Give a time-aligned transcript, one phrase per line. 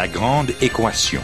[0.00, 1.20] La grande équation.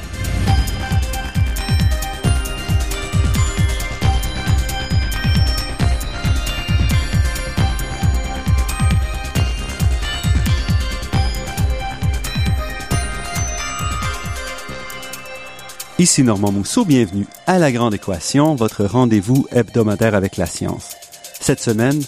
[15.99, 20.97] Ici Normand Mousseau, bienvenue à La Grande Équation, votre rendez-vous hebdomadaire avec la science.
[21.41, 22.03] Cette semaine,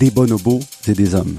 [0.00, 1.36] des bonobos et des hommes.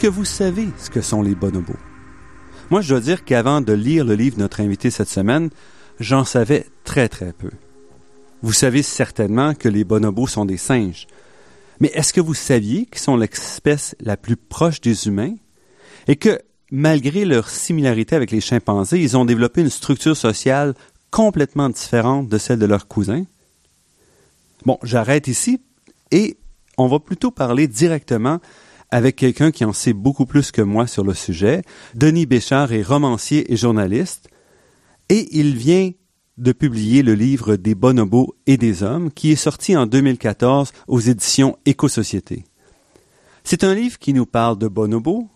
[0.00, 1.76] Que vous savez ce que sont les bonobos?
[2.70, 5.50] Moi, je dois dire qu'avant de lire le livre de notre invité cette semaine,
[5.98, 7.50] j'en savais très très peu.
[8.40, 11.06] Vous savez certainement que les bonobos sont des singes.
[11.80, 15.34] Mais est-ce que vous saviez qu'ils sont l'espèce la plus proche des humains?
[16.08, 16.40] Et que,
[16.70, 20.74] malgré leur similarité avec les chimpanzés, ils ont développé une structure sociale
[21.10, 23.24] complètement différente de celle de leurs cousins?
[24.64, 25.60] Bon, j'arrête ici
[26.10, 26.38] et
[26.78, 28.40] on va plutôt parler directement
[28.90, 31.62] avec quelqu'un qui en sait beaucoup plus que moi sur le sujet.
[31.94, 34.28] Denis Béchard est romancier et journaliste
[35.08, 35.90] et il vient
[36.38, 41.00] de publier le livre Des bonobos et des hommes qui est sorti en 2014 aux
[41.00, 42.44] éditions Éco-Société.
[43.44, 45.28] C'est un livre qui nous parle de bonobos,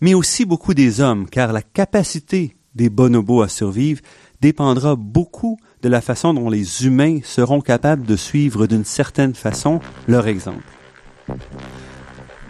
[0.00, 4.00] mais aussi beaucoup des hommes, car la capacité des bonobos à survivre
[4.40, 9.80] dépendra beaucoup de la façon dont les humains seront capables de suivre d'une certaine façon
[10.08, 10.64] leur exemple.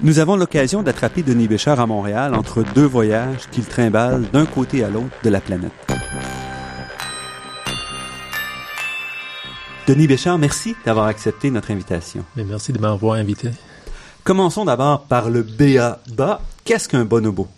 [0.03, 4.83] Nous avons l'occasion d'attraper Denis Béchard à Montréal entre deux voyages qu'il trimballe d'un côté
[4.83, 5.73] à l'autre de la planète.
[9.87, 12.25] Denis Béchard, merci d'avoir accepté notre invitation.
[12.35, 13.51] Mais merci de m'avoir invité.
[14.25, 16.01] Commençons d'abord par le BA.
[16.65, 17.49] Qu'est-ce qu'un bonobo?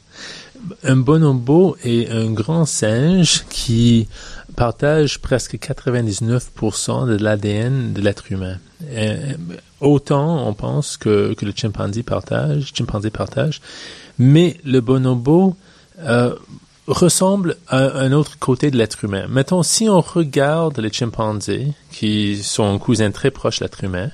[0.82, 4.08] Un bonobo est un grand singe qui
[4.56, 8.56] partage presque 99% de l'ADN de l'être humain.
[8.90, 9.34] Euh,
[9.82, 13.60] autant on pense que, que le chimpanzé partage, chimpanzé partage,
[14.18, 15.56] mais le bonobo
[16.00, 16.34] euh,
[16.86, 19.26] ressemble à un autre côté de l'être humain.
[19.28, 24.10] Mettons, si on regarde les chimpanzés, qui sont cousins très proches de l'être humain,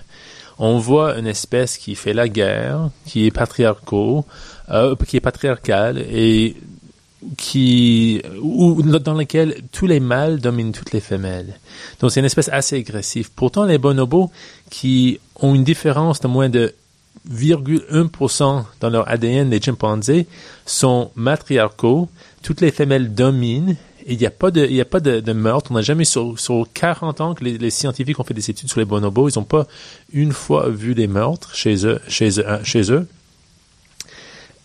[0.59, 4.23] on voit une espèce qui fait la guerre, qui est patriarcal,
[4.71, 6.57] euh, qui est patriarcale et
[7.37, 11.59] qui ou dans lequel tous les mâles dominent toutes les femelles.
[12.01, 13.31] Donc c'est une espèce assez agressive.
[13.35, 14.31] Pourtant les bonobos
[14.71, 16.75] qui ont une différence de moins de
[17.31, 20.27] 0,1% dans leur ADN des chimpanzés
[20.67, 22.09] sont matriarcaux.
[22.43, 23.77] Toutes les femelles dominent.
[24.07, 25.71] Il n'y a pas de, y a pas de, de meurtre.
[25.71, 28.71] On n'a jamais sur, sur 40 ans que les, les, scientifiques ont fait des études
[28.71, 29.29] sur les bonobos.
[29.29, 29.67] Ils n'ont pas
[30.13, 33.07] une fois vu des meurtres chez eux, chez eux, chez eux.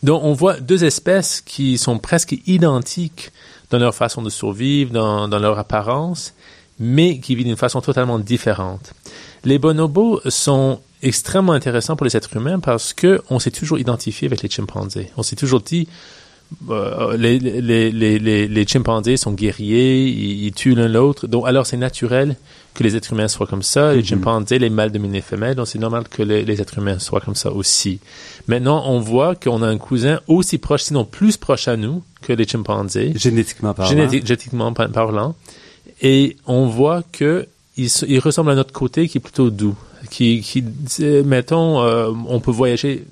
[0.04, 3.32] Donc, on voit deux espèces qui sont presque identiques
[3.70, 6.34] dans leur façon de survivre, dans, leur apparence,
[6.78, 8.94] mais qui vivent d'une façon totalement différente.
[9.46, 14.28] Les bonobos sont extrêmement intéressants pour les êtres humains parce que on s'est toujours identifié
[14.28, 15.10] avec les chimpanzés.
[15.18, 15.88] On s'est toujours dit,
[16.70, 21.28] euh, les, les, les, les, chimpanzés sont guerriers, ils, tuent l'un l'autre.
[21.28, 22.36] Donc, alors, c'est naturel
[22.74, 23.94] que les êtres humains soient comme ça.
[23.94, 24.06] Les mm-hmm.
[24.06, 25.56] chimpanzés, les mâles dominent les femelles.
[25.56, 28.00] Donc, c'est normal que les, êtres humains soient comme ça aussi.
[28.48, 32.34] Maintenant, on voit qu'on a un cousin aussi proche, sinon plus proche à nous que
[32.34, 33.14] les chimpanzés.
[33.16, 34.10] Génétiquement parlant.
[34.10, 35.36] génétiquement parlant.
[36.02, 37.48] Et on voit que
[37.78, 39.76] il, il, ressemble à notre côté qui est plutôt doux.
[40.14, 40.64] Qui, qui
[41.26, 43.04] mettons, euh, on peut voyager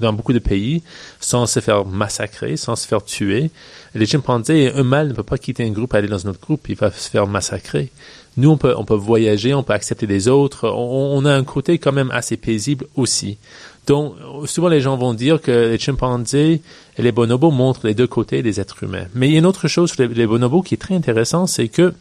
[0.00, 0.82] dans beaucoup de pays
[1.20, 3.52] sans se faire massacrer, sans se faire tuer.
[3.94, 6.68] Les chimpanzés, un mâle ne peut pas quitter un groupe, aller dans un autre groupe,
[6.68, 7.90] il va se faire massacrer.
[8.36, 10.68] Nous, on peut, on peut voyager, on peut accepter des autres.
[10.68, 13.38] On, on a un côté quand même assez paisible aussi.
[13.86, 14.14] Donc,
[14.46, 16.62] souvent les gens vont dire que les chimpanzés
[16.98, 19.06] et les bonobos montrent les deux côtés des êtres humains.
[19.14, 21.46] Mais il y a une autre chose sur les, les bonobos qui est très intéressant,
[21.46, 21.94] c'est que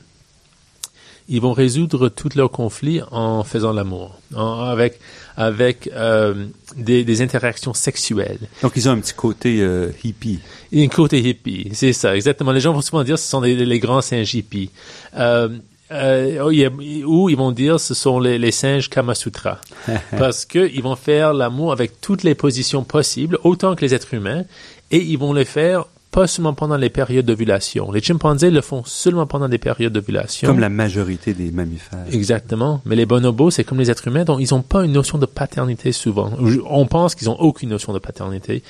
[1.30, 5.00] ils vont résoudre tous leurs conflits en faisant l'amour, avec
[5.38, 8.40] avec euh, des, des, interactions sexuelles.
[8.62, 10.40] Donc ils ont un petit côté euh, hippie.
[10.76, 12.52] Un côté hippie, c'est ça, exactement.
[12.52, 14.70] Les gens vont souvent dire que ce sont les, les grands singes hippies.
[15.16, 15.48] Euh,
[15.92, 19.62] euh, ou ils vont dire ce sont les, les singes Kamasutra.
[20.18, 24.14] parce que ils vont faire l'amour avec toutes les positions possibles, autant que les êtres
[24.14, 24.44] humains,
[24.92, 27.92] et ils vont le faire pas seulement pendant les périodes d'ovulation.
[27.92, 30.48] Les chimpanzés le font seulement pendant des périodes d'ovulation.
[30.48, 32.06] Comme la majorité des mammifères.
[32.12, 32.82] Exactement.
[32.86, 35.28] Mais les bonobos, c'est comme les êtres humains, donc ils n'ont pas une notion de
[35.28, 36.32] paternité souvent.
[36.68, 38.64] On pense qu'ils n'ont aucune notion de paternité.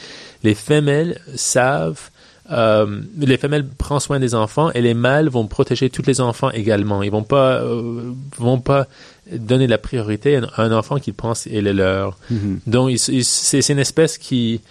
[0.43, 2.09] Les femelles savent
[2.51, 6.49] euh, les femelles prennent soin des enfants et les mâles vont protéger tous les enfants
[6.49, 7.03] également.
[7.03, 8.87] Ils vont pas euh, vont pas
[9.31, 12.17] donner la priorité à un enfant qu'ils pensent est le leur.
[12.31, 12.59] Mhm.
[12.65, 14.61] Donc c'est une espèce qui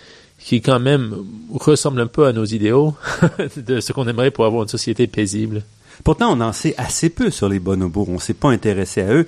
[0.49, 1.15] qui quand même
[1.53, 2.95] ressemble un peu à nos idéaux
[3.59, 5.63] de ce qu'on aimerait pour avoir une société paisible.
[6.05, 8.07] Pourtant, on en sait assez peu sur les bonobos.
[8.09, 9.27] On s'est pas intéressé à eux.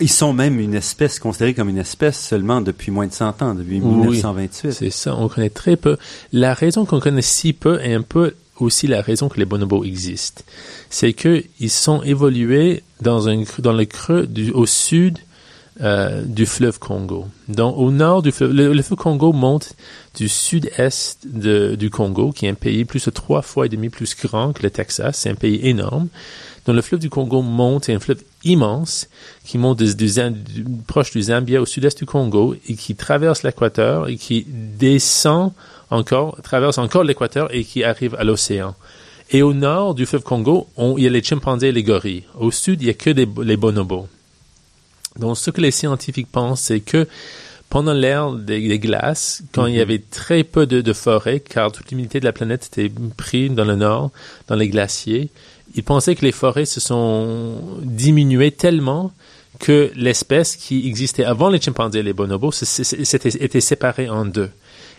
[0.00, 3.54] Ils sont même une espèce considérée comme une espèce seulement depuis moins de 100 ans,
[3.54, 3.96] depuis Oui.
[3.96, 4.72] 1928.
[4.72, 5.98] C'est ça, on connaît très peu.
[6.32, 9.84] La raison qu'on connaît si peu est un peu aussi la raison que les bonobos
[9.84, 10.42] existent.
[10.88, 15.18] C'est que ils sont évolués dans un dans le creux du, au sud
[15.82, 17.26] euh, du fleuve Congo.
[17.48, 19.74] Donc au nord du fleuve, le, le fleuve Congo monte
[20.14, 23.88] du sud-est de- du Congo, qui est un pays plus de trois fois et demi
[23.90, 25.18] plus grand que le Texas.
[25.18, 26.08] C'est un pays énorme.
[26.64, 29.08] Donc le fleuve du Congo monte, c'est un fleuve immense
[29.44, 34.08] qui monte du, du proche du Zambia au sud-est du Congo et qui traverse l'équateur
[34.08, 35.52] et qui descend
[35.90, 38.74] encore, traverse encore l'équateur et qui arrive à l'océan.
[39.30, 42.24] Et au nord du fleuve Congo, on- il y a les chimpanzés et les gorilles.
[42.38, 44.08] Au sud, il y a que les bonobos.
[45.18, 47.06] Donc, ce que les scientifiques pensent, c'est que
[47.68, 51.72] pendant l'ère des, des glaces, quand il y avait très peu de, de forêts, car
[51.72, 54.10] toute l'humidité de la planète était prise dans le nord,
[54.48, 55.30] dans les glaciers,
[55.74, 59.12] ils pensaient que les forêts se sont diminuées tellement
[59.58, 64.50] que l'espèce qui existait avant les chimpanzés et les bonobos s'était était séparée en deux.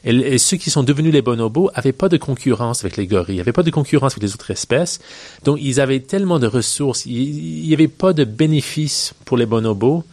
[0.07, 3.51] Et, ceux qui sont devenus les bonobos n'avaient pas de concurrence avec les gorilles, n'avaient
[3.51, 4.99] pas de concurrence avec les autres espèces.
[5.43, 10.05] Donc, ils avaient tellement de ressources, il n'y avait pas de bénéfice pour les bonobos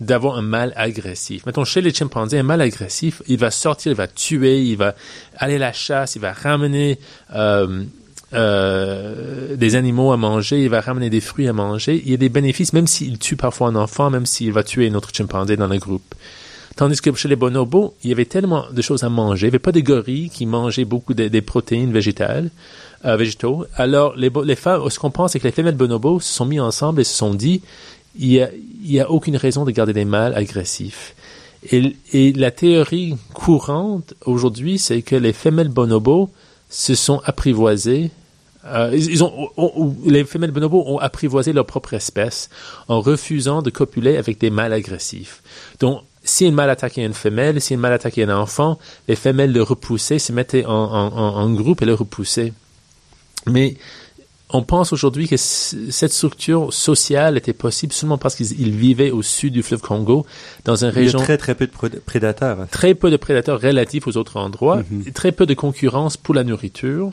[0.00, 1.44] d'avoir un mâle agressif.
[1.44, 4.94] Mettons, chez les chimpanzés, un mâle agressif, il va sortir, il va tuer, il va
[5.36, 6.98] aller à la chasse, il va ramener
[7.34, 7.84] euh,
[8.32, 12.00] euh, des animaux à manger, il va ramener des fruits à manger.
[12.04, 14.88] Il y a des bénéfices, même s'il tue parfois un enfant, même s'il va tuer
[14.88, 16.14] un autre chimpanzé dans le groupe.
[16.78, 19.46] Tandis que chez les bonobos, il y avait tellement de choses à manger.
[19.46, 22.50] Il n'y avait pas de gorilles qui mangeaient beaucoup de- des protéines végétales,
[23.04, 23.66] euh, végétaux.
[23.74, 26.60] Alors, les, les femmes, ce qu'on pense, c'est que les femelles bonobos se sont mis
[26.60, 27.62] ensemble et se sont dit,
[28.16, 28.48] il y a,
[28.84, 31.16] y a aucune raison de garder des mâles agressifs.
[31.72, 36.30] Et, et la théorie courante aujourd'hui, c'est que les femelles bonobos
[36.70, 38.10] se sont apprivoisées.
[38.66, 39.48] euh, ils, ont-
[40.06, 42.50] les femelles bonobos ont apprivoisé leur propre espèce
[42.86, 45.42] en refusant de copuler avec des mâles agressifs.
[45.80, 48.78] Donc, si un mâle attaquait une femelle, si un mâle attaquait un enfant,
[49.08, 52.52] les femelles le repoussaient, se mettaient en, en- en- groupe et le repoussaient.
[53.46, 53.76] Mais
[54.50, 59.22] on pense aujourd'hui que cette structure sociale était possible seulement parce qu'ils ils vivaient au
[59.22, 60.26] sud du fleuve Congo,
[60.64, 62.66] dans une Il y a région très très peu de pré- prédateurs.
[62.70, 65.12] très peu de prédateurs relatifs aux autres endroits, Mhm.
[65.12, 67.10] très peu de concurrence pour la nourriture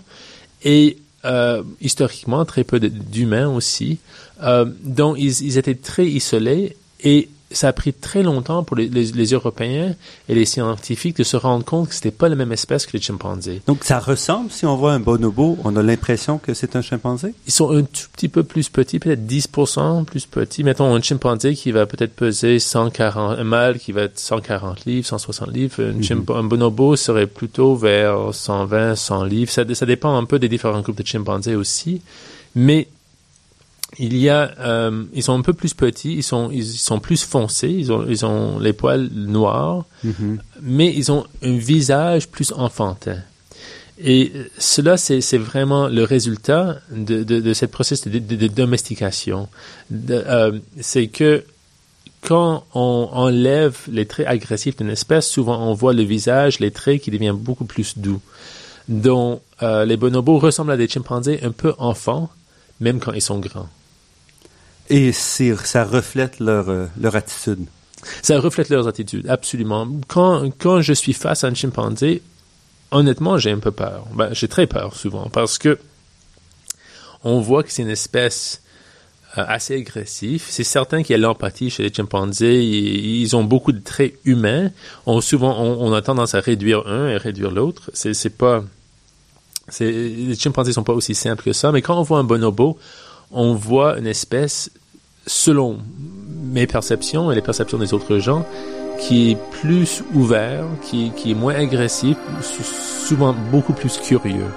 [0.64, 3.98] et euh, historiquement très peu d'humains aussi.
[4.44, 8.88] Euh, donc ils, ils étaient très isolés et ça a pris très longtemps pour les,
[8.90, 9.96] les- les Européens
[10.28, 13.02] et les scientifiques de se rendre compte que c'était pas la même espèce que les
[13.02, 13.62] chimpanzés.
[13.68, 17.34] Donc ça ressemble, si on voit un bonobo, on a l'impression que c'est un chimpanzé?
[17.48, 20.64] Ils sont un tout petit peu plus petits, peut-être 10% plus petits.
[20.64, 25.06] Mettons un chimpanzé qui va peut-être peser 140, un mâle qui va être 140 livres,
[25.08, 25.82] 160 livres.
[25.84, 26.04] Un, Mhm.
[26.04, 29.52] chimp- un bonobo serait plutôt vers 120, 100 livres.
[29.52, 32.02] Ça, ça dépend un peu des différents groupes de chimpanzés aussi.
[32.56, 32.88] Mais
[34.00, 37.24] il y a, euh, ils sont un peu plus petits, ils sont, ils sont plus
[37.24, 40.40] foncés, ils ont, ils ont les poils noirs Mhm.
[40.62, 43.18] mais ils ont un visage plus enfantin.
[44.04, 49.48] Et cela, c'est vraiment le résultat de, de, de ce processus de, de- de domestication.
[50.10, 51.46] Euh, c'est que
[52.22, 57.02] quand on enlève les traits agressifs d'une espèce, souvent on voit le visage, les traits
[57.04, 58.20] qui deviennent beaucoup plus doux.
[58.90, 62.30] Donc, euh, les bonobos ressemblent à des chimpanzés un peu enfants,
[62.82, 63.70] même quand ils sont grands.
[64.90, 67.66] Et ça reflète leur, euh, leur attitude.
[68.22, 69.88] Ça reflète leurs attitudes, absolument.
[70.08, 72.22] Quand, quand je suis face à un chimpanzé,
[72.92, 74.06] honnêtement, j'ai un peu peur.
[74.14, 75.80] Ben, j'ai très peur souvent parce que
[77.24, 78.62] on voit que c'est une espèce
[79.38, 80.46] euh, assez agressive.
[80.48, 82.64] C'est certain qu'il y a l'empathie chez les chimpanzés.
[82.64, 84.70] Ils, ont beaucoup de traits humains.
[85.08, 87.90] On, souvent, on, a tendance à réduire un et réduire l'autre.
[87.94, 88.64] C'est, pas,
[89.80, 91.72] les chimpanzés sont pas aussi simples que ça.
[91.72, 92.78] Mais quand on voit un bonobo,
[93.32, 94.70] on voit une espèce,
[95.28, 95.78] selon
[96.52, 98.46] mes perceptions et les perceptions des autres gens,
[99.00, 102.64] qui est plus ouvert, qui, est moins agressif, sou-
[103.08, 104.48] souvent beaucoup plus curieux.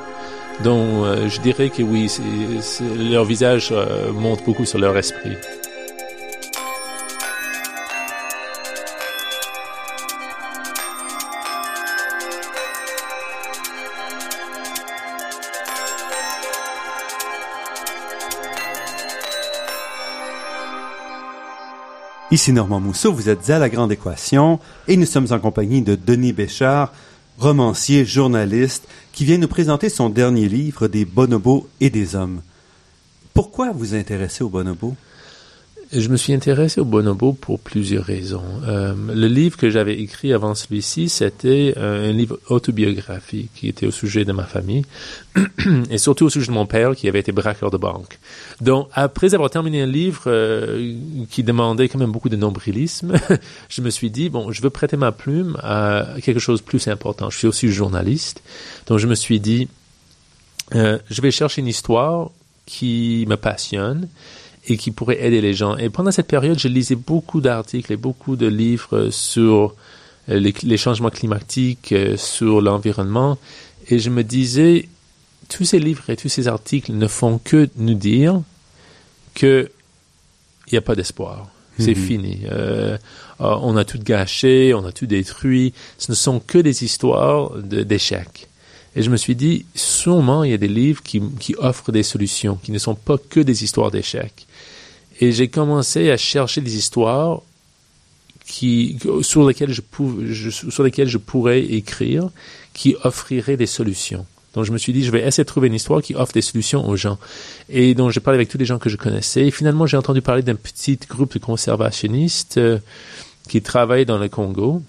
[0.63, 2.23] Donc, euh, je dirais que oui, c'est,
[2.61, 5.37] c'est- leur visage euh, montre beaucoup sur leur esprit.
[22.31, 25.95] Ici Normand Mousseau, vous êtes à La Grande Équation et nous sommes en compagnie de
[25.95, 26.93] Denis Béchard,
[27.39, 32.43] romancier, journaliste, qui vient nous présenter son dernier livre, Des bonobos et des hommes.
[33.33, 34.95] Pourquoi vous intéressez aux bonobos?
[35.91, 38.45] Je me suis intéressé au bonobo pour plusieurs raisons.
[38.67, 43.87] Euh, le livre que j'avais écrit avant celui-ci, c'était euh, un livre autobiographique qui était
[43.87, 44.85] au sujet de ma famille
[45.91, 48.19] et surtout au sujet de mon père qui avait été braqueur de banque.
[48.61, 50.95] Donc, après avoir terminé un livre euh,
[51.31, 53.15] qui demandait quand même beaucoup de nombrilisme,
[53.71, 56.87] je me suis dit, bon, je veux prêter ma plume à quelque chose de plus
[56.89, 57.31] important.
[57.31, 58.43] Je suis aussi journaliste.
[58.89, 59.69] Donc, je me suis dit,
[60.73, 62.31] je vais chercher une histoire
[62.67, 64.07] qui me passionne
[64.67, 65.77] et qui pourrait aider les gens.
[65.77, 69.75] Et pendant cette période, je lisais beaucoup d'articles et beaucoup de livres sur
[70.29, 73.39] euh, les, changements climatiques, euh, sur l'environnement,
[73.89, 74.89] et je me disais,
[75.49, 78.43] tous ces livres et tous ces articles ne font que nous dire
[79.35, 79.71] que
[80.67, 81.49] il n'y a pas d'espoir.
[81.79, 82.07] C'est mhm.
[82.07, 82.41] fini.
[82.51, 82.99] Euh,
[83.39, 85.73] on a tout gâché, on a tout détruit.
[85.97, 88.49] Ce ne sont que des histoires d'échecs.
[88.97, 92.03] Et je me suis dit, sûrement, il y a des livres qui, qui offrent des
[92.03, 94.48] solutions, qui ne sont pas que des histoires d'échecs.
[95.21, 97.43] Et j'ai commencé à chercher des histoires
[98.47, 102.31] qui, sur, lesquelles je sur lesquelles je pourrais écrire,
[102.73, 104.27] qui offriraient des solutions.
[104.55, 106.43] Donc je me suis dit, je vais essayer de trouver une histoire qui offre des
[106.43, 107.19] solutions aux gens.
[107.69, 109.47] Et donc j'ai parlé avec tous les gens que je connaissais.
[109.47, 112.79] Et finalement, j'ai entendu parler d'un petit groupe de conservationnistes euh,
[113.49, 114.83] qui travaillent dans le Congo,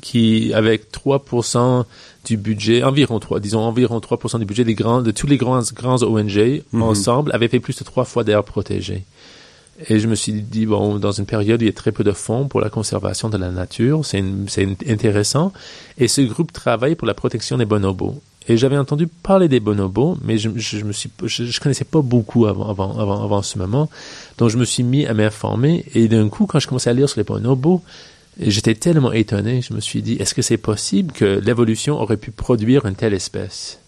[0.00, 1.84] qui, avec 3%
[2.26, 5.62] du budget, environ 3, disons environ 3% du budget des grands, de tous les grands,
[5.74, 6.82] grands ONG mhm.
[6.82, 9.04] ensemble avaient fait plus de trois fois d'air protégé.
[9.88, 12.02] Et je me suis dit, bon, dans une période où il y a très peu
[12.02, 14.24] de fonds pour la conservation de la nature, c'est
[14.88, 15.52] intéressant.
[15.98, 18.20] Et ce groupe travaille pour la protection des bonobos.
[18.48, 22.00] Et j'avais entendu parler des bonobos, mais je, je, me suis, je, je, connaissais pas
[22.00, 23.90] beaucoup avant, avant, avant, avant ce moment.
[24.38, 25.84] Donc je me suis mis à m'informer.
[25.94, 27.82] Et d'un coup, quand je commençais à lire sur les bonobos,
[28.38, 32.30] J'étais tellement étonné, je me suis dit, est-ce que c'est possible que l'évolution aurait pu
[32.30, 33.78] produire une telle espèce?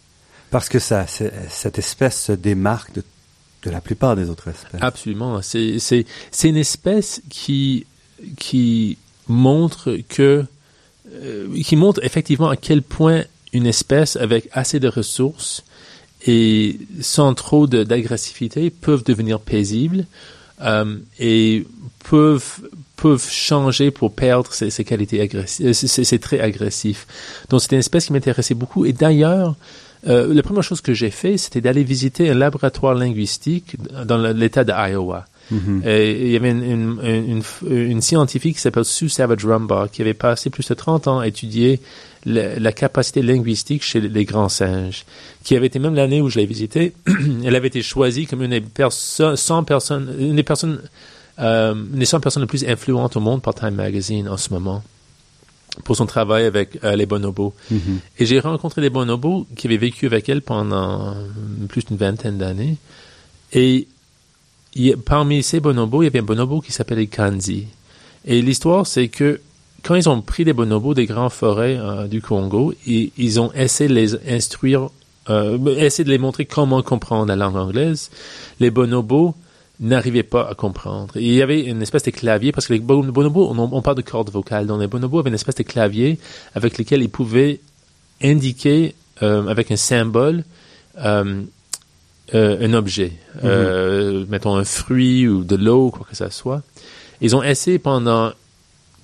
[0.50, 3.04] Parce que ça, cette espèce se démarque de,
[3.64, 4.80] de, la plupart des autres espèces.
[4.80, 5.42] Absolument.
[5.42, 6.14] C'est
[6.44, 7.84] une espèce qui,
[8.38, 8.96] qui
[9.28, 10.46] montre que,
[11.12, 15.64] euh, qui montre effectivement à quel point une espèce avec assez de ressources
[16.26, 20.06] et sans trop d'agressivité peuvent devenir paisibles
[20.62, 21.66] euh, et
[22.08, 22.60] peuvent
[22.98, 25.72] peuvent changer pour perdre ces, qualités agressives.
[25.72, 27.06] C'est très agressif.
[27.48, 28.84] Donc c'est une espèce qui m'intéressait beaucoup.
[28.84, 29.54] Et d'ailleurs,
[30.06, 34.64] euh, la première chose que j'ai fait, c'était d'aller visiter un laboratoire linguistique dans l'État
[34.64, 35.24] d'Iowa.
[35.52, 35.88] Mm-hmm.
[35.88, 40.12] Et il y avait une, une, une, scientifique qui s'appelle Sue Savage Rumbaugh qui avait
[40.12, 41.80] passé plus de 30 ans à étudier
[42.26, 45.04] la, capacité linguistique chez les grands singes,
[45.44, 46.92] qui avait été même l'année où je l'ai visité,
[47.44, 50.80] elle avait été choisie comme une des, personnes, une des personnes
[51.40, 54.82] euh, des 100 personnes les plus influentes au monde par Time Magazine en ce moment
[55.84, 57.54] pour son travail avec euh, les bonobos.
[57.72, 57.78] Mm-hmm.
[58.18, 61.14] Et j'ai rencontré des bonobos qui avaient vécu avec elle pendant
[61.68, 62.76] plus d'une vingtaine d'années.
[63.52, 63.86] Et
[65.04, 67.66] parmi ces bonobos, il y avait un bonobo qui s'appelait Kanzi.
[68.24, 69.40] Et l'histoire, c'est que
[69.82, 73.52] quand ils ont pris des bonobos des grandes forêts euh, du Congo, et, ils ont
[73.52, 74.88] essayé de les instruire,
[75.30, 78.10] euh, essayé de les montrer comment comprendre la langue anglaise.
[78.60, 79.34] Les bonobos
[79.80, 81.16] n'arrivaient pas à comprendre.
[81.16, 84.30] il y avait une espèce de clavier, parce que les bonobos, on, parle de cordes
[84.30, 86.18] vocales, donc les bonobos avaient une espèce de clavier
[86.54, 87.60] avec lequel ils pouvaient
[88.22, 90.44] indiquer euh, avec un symbole
[90.98, 91.42] euh,
[92.34, 94.26] euh, un objet, mm-hmm.
[94.28, 96.62] mettons un fruit ou de l'eau, quoi que ce soit.
[97.20, 98.32] Ils ont essayé pendant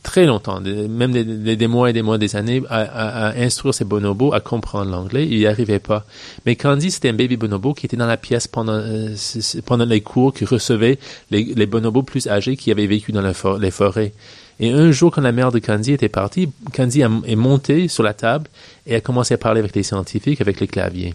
[0.05, 4.41] très longtemps, même des, mois et des mois, des années, à, instruire ces bonobos à
[4.41, 5.27] comprendre l'anglais.
[5.27, 6.05] Il n'y arrivait pas.
[6.47, 9.17] Mais Candy, c'était un baby bonobo qui était dans la pièce pendant, euh,
[9.65, 10.99] pendant les cours, qui recevait
[11.33, 13.23] les, bonobos plus âgés qui avaient vécu dans
[13.59, 14.13] les forêts.
[14.61, 18.15] Et un jour, quand la mère de Candy était partie, Candy est montée sur la
[18.15, 18.49] table
[18.87, 21.15] et a commencé à parler avec les scientifiques, avec les claviers.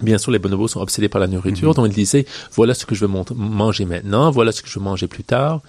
[0.00, 1.76] Bien sûr, les bonobos sont obsédés par la nourriture, mm-hmm.
[1.76, 4.84] donc il disait, voilà ce que je veux manger maintenant, voilà ce que je veux
[4.84, 5.60] manger plus tard.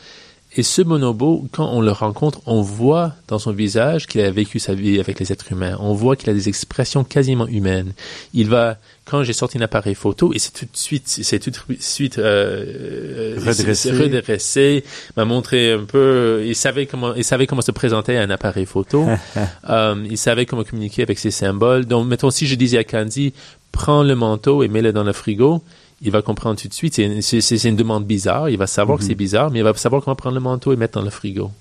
[0.55, 4.57] Et ce bonobo, quand on le rencontre, on voit dans son visage qu'il a vécu
[4.57, 5.77] sa vie avec les êtres humains.
[5.79, 7.93] On voit qu'il a des expressions quasiment humaines.
[8.33, 11.51] Il va, quand j'ai sorti un appareil photo, et c'est tout de suite, c'est tout
[11.51, 14.83] de suite euh, redressé, redressé
[15.15, 16.41] m'a montré un peu.
[16.43, 19.07] Il savait comment, il savait comment se présenter à un appareil photo.
[19.69, 21.85] euh, il savait comment communiquer avec ses symboles.
[21.85, 23.33] Donc, mettons, si je disais à Candy,
[23.71, 25.61] prends le manteau et mets-le dans le frigo
[26.01, 26.95] il va comprendre tout de suite.
[26.95, 28.49] C'est une, demande bizarre.
[28.49, 29.17] Il va savoir que c'est mhm.
[29.17, 31.51] bizarre, mais il va savoir comment prendre le manteau et mettre dans le frigo.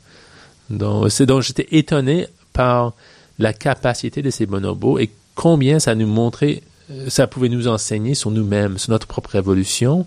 [0.71, 2.92] Donc, c'est donc j'étais étonné par
[3.38, 8.14] la capacité de ces bonobos et combien ça nous montrait, euh, ça pouvait nous enseigner
[8.14, 10.07] sur nous-mêmes, sur notre propre évolution.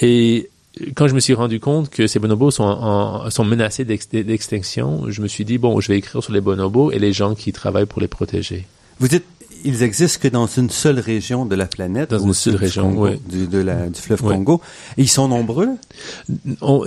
[0.00, 0.50] Et
[0.94, 5.22] quand je me suis rendu compte que ces bonobos sont, en, sont menacés d'extinction, je
[5.22, 7.86] me suis dit, bon, je vais écrire sur les bonobos et les gens qui travaillent
[7.86, 8.66] pour les protéger.
[9.00, 9.24] Vous dites,
[9.64, 13.20] ils existent que dans une seule région de la planète, dans une seule région, oui.
[13.28, 14.60] du, de la, du fleuve Congo.
[14.96, 15.70] Et ils sont nombreux?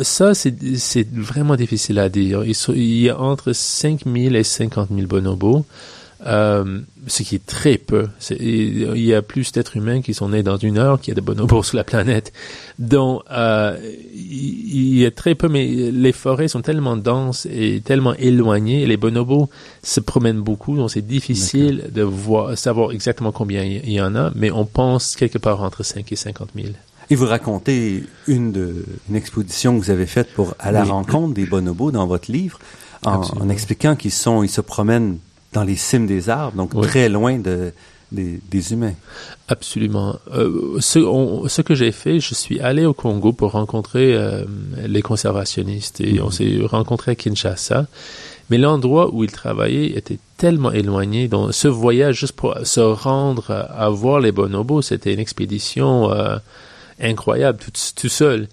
[0.03, 2.43] ça, c'est vraiment difficile à dire.
[2.43, 5.65] il y a entre 5 000 et 50 000 bonobos.
[6.25, 8.07] Euh, ce qui est très peu.
[8.31, 11.15] il y a plus d'êtres humains qui sont nés dans une heure qu'il y a
[11.15, 12.33] de bonobos sur la planète.
[12.79, 13.77] Donc, euh,
[14.15, 18.87] il y a très peu, mais les forêts sont tellement denses et tellement éloignées.
[18.87, 19.49] Les bonobos
[19.83, 24.31] se promènent beaucoup, donc c'est difficile de voir, savoir exactement combien il y en a,
[24.35, 26.69] mais on pense quelque part entre 5 et 50 000.
[27.09, 31.35] Et vous racontez une, de, une exposition que vous avez faite pour à la rencontre
[31.35, 32.59] des bonobos dans votre livre,
[33.05, 35.19] en, en expliquant qu'ils sont, ils se promènent
[35.57, 37.73] dans les cimes des arbres, donc très loin de,
[38.11, 38.93] des, humains.
[39.47, 40.19] Absolument.
[40.31, 40.99] Euh, ce,
[41.47, 44.45] ce, que j'ai fait, je suis allé au Congo pour rencontrer euh,
[44.85, 46.31] les conservationnistes et on mhm.
[46.31, 47.87] s'est rencontré à Kinshasa.
[48.51, 51.27] Mais l'endroit où ils travaillaient était tellement éloigné.
[51.27, 56.37] Donc, ce voyage, juste pour se rendre à, voir les bonobos, c'était une expédition euh,
[57.01, 58.47] incroyable, tout, tout seul.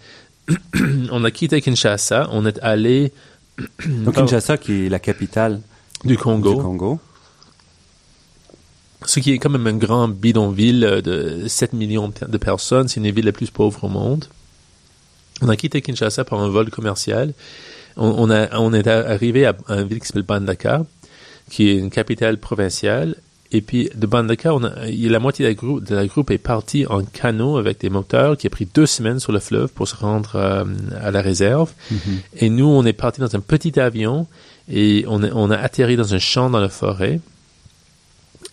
[1.12, 3.12] on a quitté Kinshasa, on est allé...
[3.86, 5.60] Donc, Kinshasa, qui est la capitale
[6.04, 6.54] du Congo.
[6.54, 6.98] Du Congo.
[9.06, 12.88] Ce qui est quand même un grand bidonville de 7 millions de personnes.
[12.88, 14.26] C'est une des villes les plus pauvres au monde.
[15.42, 17.34] On a quitté Kinshasa par un vol commercial.
[17.96, 20.84] On, a, on est arrivé à, une ville qui s'appelle Bandaka,
[21.50, 23.16] qui est une capitale provinciale.
[23.52, 26.38] Et puis de Bandaka, on a, la moitié de la, groupe, de la groupe est
[26.38, 29.86] partie en canot avec des moteurs qui a pris deux semaines sur le fleuve pour
[29.86, 30.64] se rendre euh,
[31.00, 31.70] à la réserve.
[31.92, 31.96] Mm-hmm.
[32.38, 34.26] Et nous, on est parti dans un petit avion
[34.68, 37.20] et on, on a atterri dans un champ dans la forêt.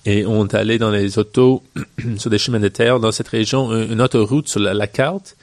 [0.06, 1.63] Et on est allé dans les autos,
[2.18, 5.38] sur des chemins de terre, dans cette région, une autoroute sur la, carte,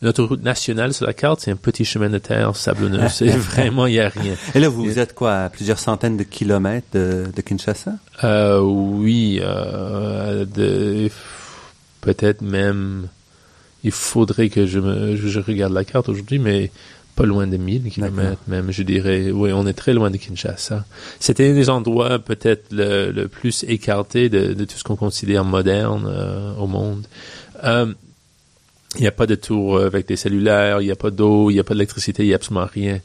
[0.00, 3.08] une autoroute nationale sur la carte, c'est un petit chemin de terre sablonneux.
[3.10, 4.34] C'est vraiment, il n'y a rien.
[4.54, 7.94] Et là, vous, êtes quoi, à plusieurs centaines de kilomètres de, de Kinshasa?
[8.22, 10.44] Euh, oui, euh,
[12.00, 13.08] peut-être même,
[13.82, 16.70] il faudrait que je, me, je regarde la carte aujourd'hui, mais
[17.16, 19.30] pas loin de 1000 kilomètres même, je dirais.
[19.30, 20.84] Oui, on est très loin de Kinshasa.
[21.18, 26.54] C'était un des endroits peut-être le, plus écarté de, tout ce qu'on considère moderne euh,
[26.56, 27.06] au monde.
[27.64, 27.92] Euh,
[28.96, 31.54] il n'y a pas de tour avec des cellulaires, il n'y a pas d'eau, il
[31.54, 33.00] n'y a pas d'électricité, il n'y a absolument rien.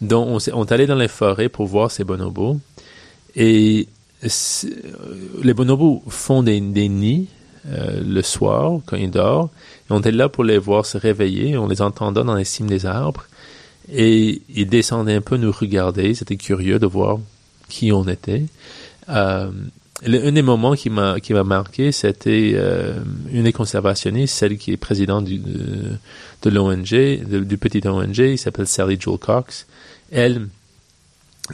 [0.00, 2.58] Donc, on, est, on est allé dans les forêts pour voir ces bonobos.
[3.34, 3.88] Et
[5.42, 7.28] les bonobos font des, nids
[7.70, 9.48] euh, le soir quand ils dorment.
[9.88, 11.56] Et on est là pour les voir se réveiller.
[11.56, 13.26] On les entendait dans les cimes des arbres.
[13.92, 16.14] Et il descendait un peu nous regarder.
[16.14, 17.18] C'était curieux de voir
[17.68, 18.44] qui on était.
[19.08, 19.50] Euh,
[20.04, 22.98] un des moments qui m'a qui m'a marqué, c'était euh,
[23.30, 25.92] une des conservationnistes, celle qui est présidente du, de,
[26.42, 29.66] de l'ONG, du petit ONG, il s'appelle Sally Joel Cox.
[30.10, 30.48] Elle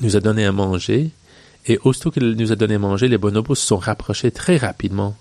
[0.01, 1.11] nous a donné à manger,
[1.67, 5.15] et aussitôt qu'elle nous a donné à manger, les bonobos se sont rapprochés très rapidement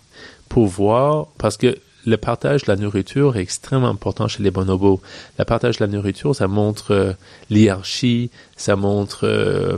[0.50, 5.02] pour voir, parce que le partage de la nourriture est extrêmement important chez les bonobos.
[5.38, 7.14] Le partage de la nourriture, ça montre euh,
[7.50, 9.78] l'hierarchie, ça montre euh,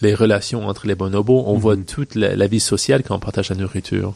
[0.00, 1.44] les relations entre les bonobos.
[1.46, 1.84] On voit mhm.
[1.84, 4.14] toute la, vie sociale quand on partage la nourriture.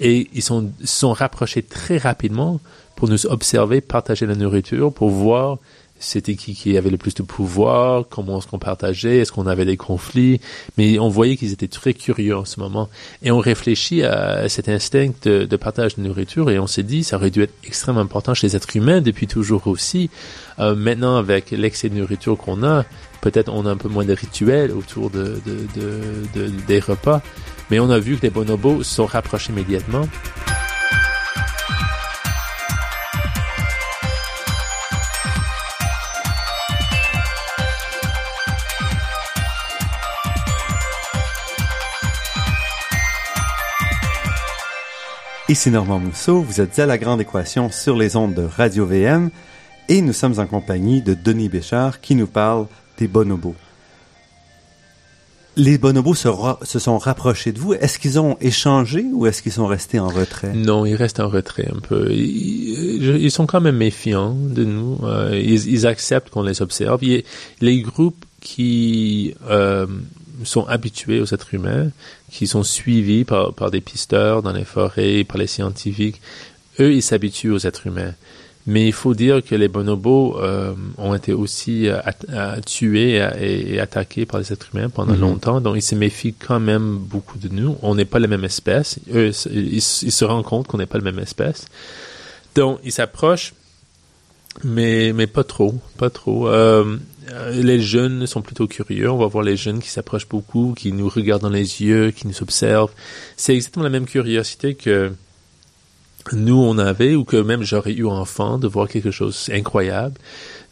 [0.00, 2.60] Et ils sont, sont rapprochés très rapidement
[2.96, 5.58] pour nous observer, partager la nourriture, pour voir
[5.98, 9.64] c'était qui qui avait le plus de pouvoir, comment est-ce qu'on partageait, est-ce qu'on avait
[9.64, 10.40] des conflits,
[10.76, 12.88] mais on voyait qu'ils étaient très curieux en ce moment.
[13.22, 17.16] Et on réfléchit à cet instinct de, partage de nourriture et on s'est dit, ça
[17.16, 20.10] aurait dû être extrêmement important chez les êtres humains depuis toujours aussi.
[20.58, 22.84] Euh, maintenant, avec l'excès de nourriture qu'on a,
[23.20, 27.22] peut-être on a un peu moins de rituels autour de, de, des repas,
[27.70, 30.06] mais on a vu que les bonobos se sont rapprochés immédiatement.
[45.48, 49.30] Ici Normand Mousseau, vous êtes à La Grande Équation sur les ondes de Radio VM
[49.88, 52.66] et nous sommes en compagnie de Denis Béchard qui nous parle
[52.98, 53.54] des bonobos.
[55.54, 57.74] Les bonobos se, sont rapprochés de vous.
[57.74, 60.52] Est-ce qu'ils ont échangé ou est-ce qu'ils sont restés en retrait?
[60.52, 62.10] Non, ils restent en retrait un peu.
[62.10, 64.98] Ils, sont quand même méfiants de nous.
[65.04, 67.00] Euh, ils, acceptent qu'on les observe.
[67.60, 69.86] les groupes qui euh,
[70.44, 71.90] sont habitués aux êtres humains,
[72.30, 76.20] qui sont suivis par, par des pisteurs dans les forêts, par les scientifiques,
[76.80, 78.12] eux, ils s'habituent aux êtres humains.
[78.66, 84.26] Mais il faut dire que les bonobos euh, ont été aussi euh, tués et, attaqués
[84.26, 85.20] par les êtres humains pendant mhm.
[85.20, 87.76] longtemps, donc ils se méfient quand même beaucoup de nous.
[87.82, 88.98] On n'est pas la même espèce.
[89.14, 91.66] Eux, ils, se rendent compte qu'on n'est pas la même espèce.
[92.56, 93.54] Donc, ils s'approchent
[94.64, 96.48] Mais, mais pas trop, pas trop.
[96.48, 96.96] Euh,
[97.52, 99.10] les jeunes sont plutôt curieux.
[99.10, 102.26] On va voir les jeunes qui s'approchent beaucoup, qui nous regardent dans les yeux, qui
[102.26, 102.92] nous observent.
[103.36, 105.12] C'est exactement la même curiosité que
[106.32, 110.16] nous on avait ou que même j'aurais eu enfant de voir quelque chose incroyable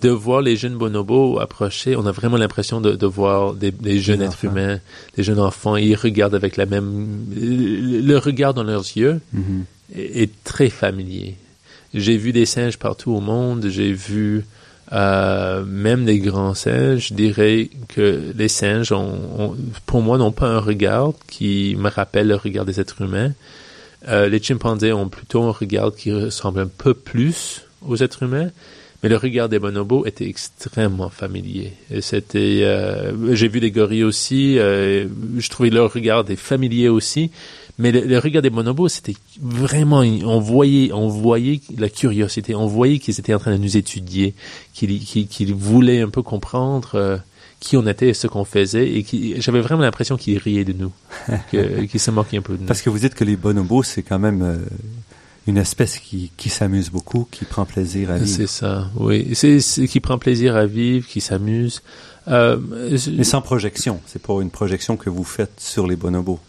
[0.01, 4.01] de voir les jeunes bonobos approcher on a vraiment l'impression de, de voir des, des
[4.01, 4.81] jeunes êtres humains
[5.17, 9.97] des jeunes enfants ils regardent avec la même le regard dans leurs yeux Mm-hmm.
[9.97, 11.37] est, est très familier
[11.93, 14.45] j'ai vu des singes partout au monde j'ai vu
[14.95, 20.33] euh, même des grands singes, je dirais que les singes, ont, ont- pour moi, n'ont
[20.33, 23.33] pas un regard qui me rappelle le regard des êtres humains.
[24.09, 28.51] Euh, les chimpanzés ont plutôt un regard qui ressemble un peu plus aux êtres humains,
[29.03, 31.73] mais le regard des bonobos était extrêmement familier.
[32.01, 35.07] C'était, euh, j'ai vu des gorilles aussi, euh,
[35.39, 37.31] je trouvais leur regard des familiers aussi,
[37.79, 42.67] mais le, le regard des bonobos, c'était vraiment, on voyait, on voyait la curiosité, on
[42.67, 44.35] voyait qu'ils étaient en train de nous étudier,
[44.75, 46.93] qu'ils, qu'ils, qu'ils voulaient un peu comprendre.
[46.95, 47.19] euh,
[47.61, 50.75] qui on était et ce qu'on faisait et qui j'avais vraiment l'impression qu'ils riaient de
[50.75, 50.93] nous
[51.89, 54.03] qu'ils se moquaient un peu de nous Parce que vous dites que les bonobos, c'est
[54.03, 54.59] quand même euh,
[55.47, 58.29] une espèce qui, qui s'amuse beaucoup, qui prend plaisir à vivre.
[58.37, 59.31] C'est ça, oui.
[59.33, 61.81] C'est, c'est qui prend plaisir à vivre, qui s'amuse.
[62.29, 62.59] Euh,
[63.17, 63.99] Mais sans projection.
[64.07, 66.41] C'est pas une projection que vous faites sur les bonobos.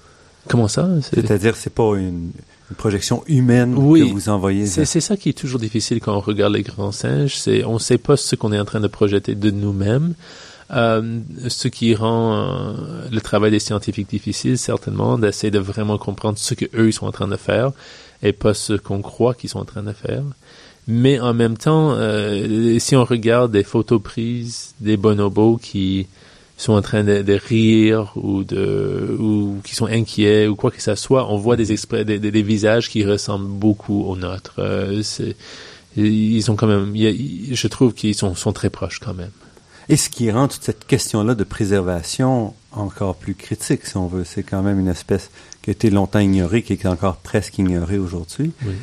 [0.49, 2.31] Comment ça C'est, C'est-à-dire, c'est pas une,
[2.69, 4.08] une projection humaine Oui.
[4.08, 4.65] que vous envoyez.
[4.65, 7.36] c'est ça qui est toujours difficile quand on regarde les grands singes.
[7.38, 10.13] C'est on ne sait pas ce qu'on est en train de projeter de nous-mêmes.
[10.71, 12.73] Euh, ce qui rend euh,
[13.12, 17.05] le travail des scientifiques difficile, certainement, d'essayer de vraiment comprendre ce que eux ils sont
[17.05, 17.71] en train de faire
[18.23, 20.23] et pas ce qu'on croit qu'ils sont en train de faire.
[20.88, 26.08] Mais en même temps, euh, si on regarde des photos prises des bonobos qui
[26.57, 30.81] sont en train de, de rire ou de ou qui sont inquiets ou quoi que
[30.81, 34.53] ça soit, on voit des, exprès, des, des- des visages qui ressemblent beaucoup aux nôtres.
[34.59, 35.01] Euh,
[35.97, 39.31] ils ont quand même, il je trouve qu'ils sont, sont très proches quand même.
[39.87, 44.23] Et ce qui rend toute cette question-là de préservation encore plus critique, si on veut.
[44.25, 45.29] C'est quand même une espèce
[45.61, 48.73] qui a été longtemps ignorée, qui est encore presque ignorée aujourd'hui, Oui.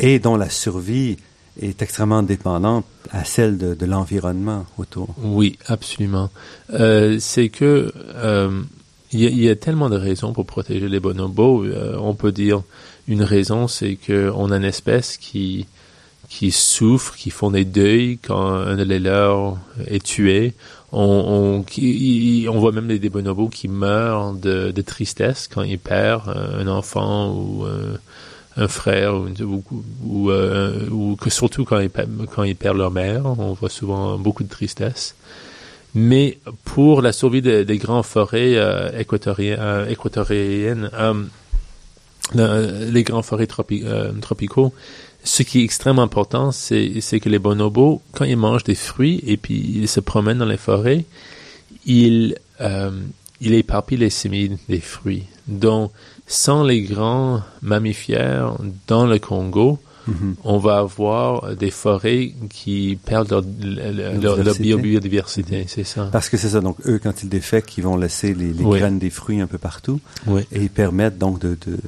[0.00, 1.18] et dont la survie
[1.60, 5.08] est extrêmement dépendante à celle de, de l'environnement autour.
[5.22, 6.30] Oui, absolument.
[6.72, 8.62] Euh, c'est que euh,
[9.12, 11.64] il y, a- tellement de raisons pour protéger les bonobos.
[11.64, 12.62] Euh, on peut dire
[13.08, 15.66] une raison, c'est que on a une espèce qui
[16.28, 20.54] qui souffre, qui font des deuils quand un de les leurs est tué.
[20.90, 21.62] On,
[22.48, 26.66] on, voit même des, des bonobos qui meurent de, de tristesse quand ils perdent un
[26.66, 27.64] enfant ou
[28.56, 29.62] un frère ou, ou,
[30.04, 31.90] ou, euh, ou que surtout quand ils,
[32.34, 33.26] quand ils perdent leur mère.
[33.26, 35.14] On voit souvent beaucoup de tristesse.
[35.94, 41.14] Mais pour la survie de- des grandes forêts euh, équatoriennes, euh, équatoriennes euh,
[42.34, 44.72] le- les grandes forêts tropi- euh, tropicaux,
[45.24, 49.36] ce qui est extrêmement important, c'est que les bonobos, quand ils mangent des fruits et
[49.36, 51.04] puis ils se promènent dans les forêts,
[51.84, 52.90] ils, euh,
[53.40, 55.24] ils éparpillent les semis des fruits.
[55.48, 55.92] Donc,
[56.26, 58.56] sans les grands mammifères
[58.86, 59.78] dans le Congo,
[60.08, 60.36] Mhm.
[60.44, 66.08] on va avoir des forêts qui perdent leur, leur, leur- leur bio- biodiversité, c'est ça.
[66.12, 68.78] Parce que c'est ça, donc eux, quand ils défèquent, ils vont laisser les, les Oui.
[68.78, 70.42] graines des fruits un peu partout, Oui.
[70.52, 71.78] et ils permettent donc de, de,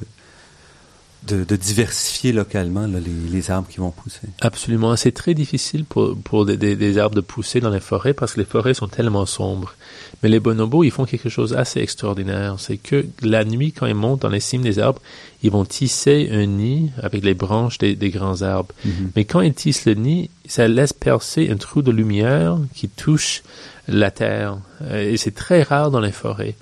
[1.27, 4.29] de, de diversifier localement là, les, les arbres qui vont pousser.
[4.41, 4.97] Absolument.
[4.97, 8.35] C'est très difficile pour, pour des, des, des arbres de pousser dans les forêts parce
[8.35, 9.75] que les forêts sont tellement sombres.
[10.23, 12.57] Mais les bonobos, ils font quelque chose d'assez extraordinaire.
[12.59, 15.03] C'est que la nuit, quand ils montent dans les cimes des arbres,
[15.43, 18.75] ils vont tisser un nid avec les branches des, des grands arbres.
[18.85, 19.11] Mhm.
[19.15, 23.43] Mais quand ils tissent le nid, ça laisse percer un trou de lumière qui touche
[23.87, 24.59] la terre.
[24.83, 26.55] Euh, Et c'est très rare dans les forêts.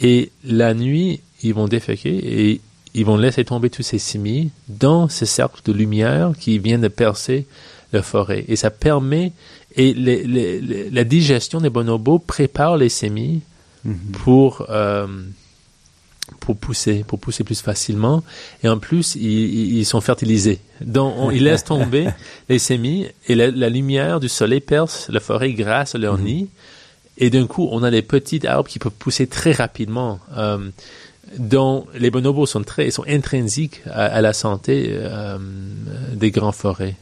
[0.00, 2.60] Et la nuit, ils vont déféquer et
[2.98, 6.88] ils vont laisser tomber tous ces semis dans ce cercle de lumière qui vient de
[6.88, 7.46] percer
[7.92, 8.44] la forêt.
[8.48, 9.32] Et ça permet,
[9.76, 13.40] et les- les- les- la digestion des bonobos prépare les semis
[13.84, 13.96] Mhm.
[14.24, 15.06] pour euh,
[16.40, 18.22] pour pousser, pour pousser plus facilement.
[18.62, 20.58] Et en plus, ils, sont fertilisés.
[20.82, 22.06] Donc, on- ils laissent tomber
[22.50, 26.48] les semis et la, la lumière du soleil perce la forêt grâce à leur nid.
[27.16, 30.20] Et d'un coup, on a des petits arbres qui peuvent pousser très rapidement.
[30.36, 30.68] Euh,
[31.36, 35.36] dont les bonobos sont très, sont intrinsiques à, à la santé euh,
[36.14, 36.94] des grandes forêts.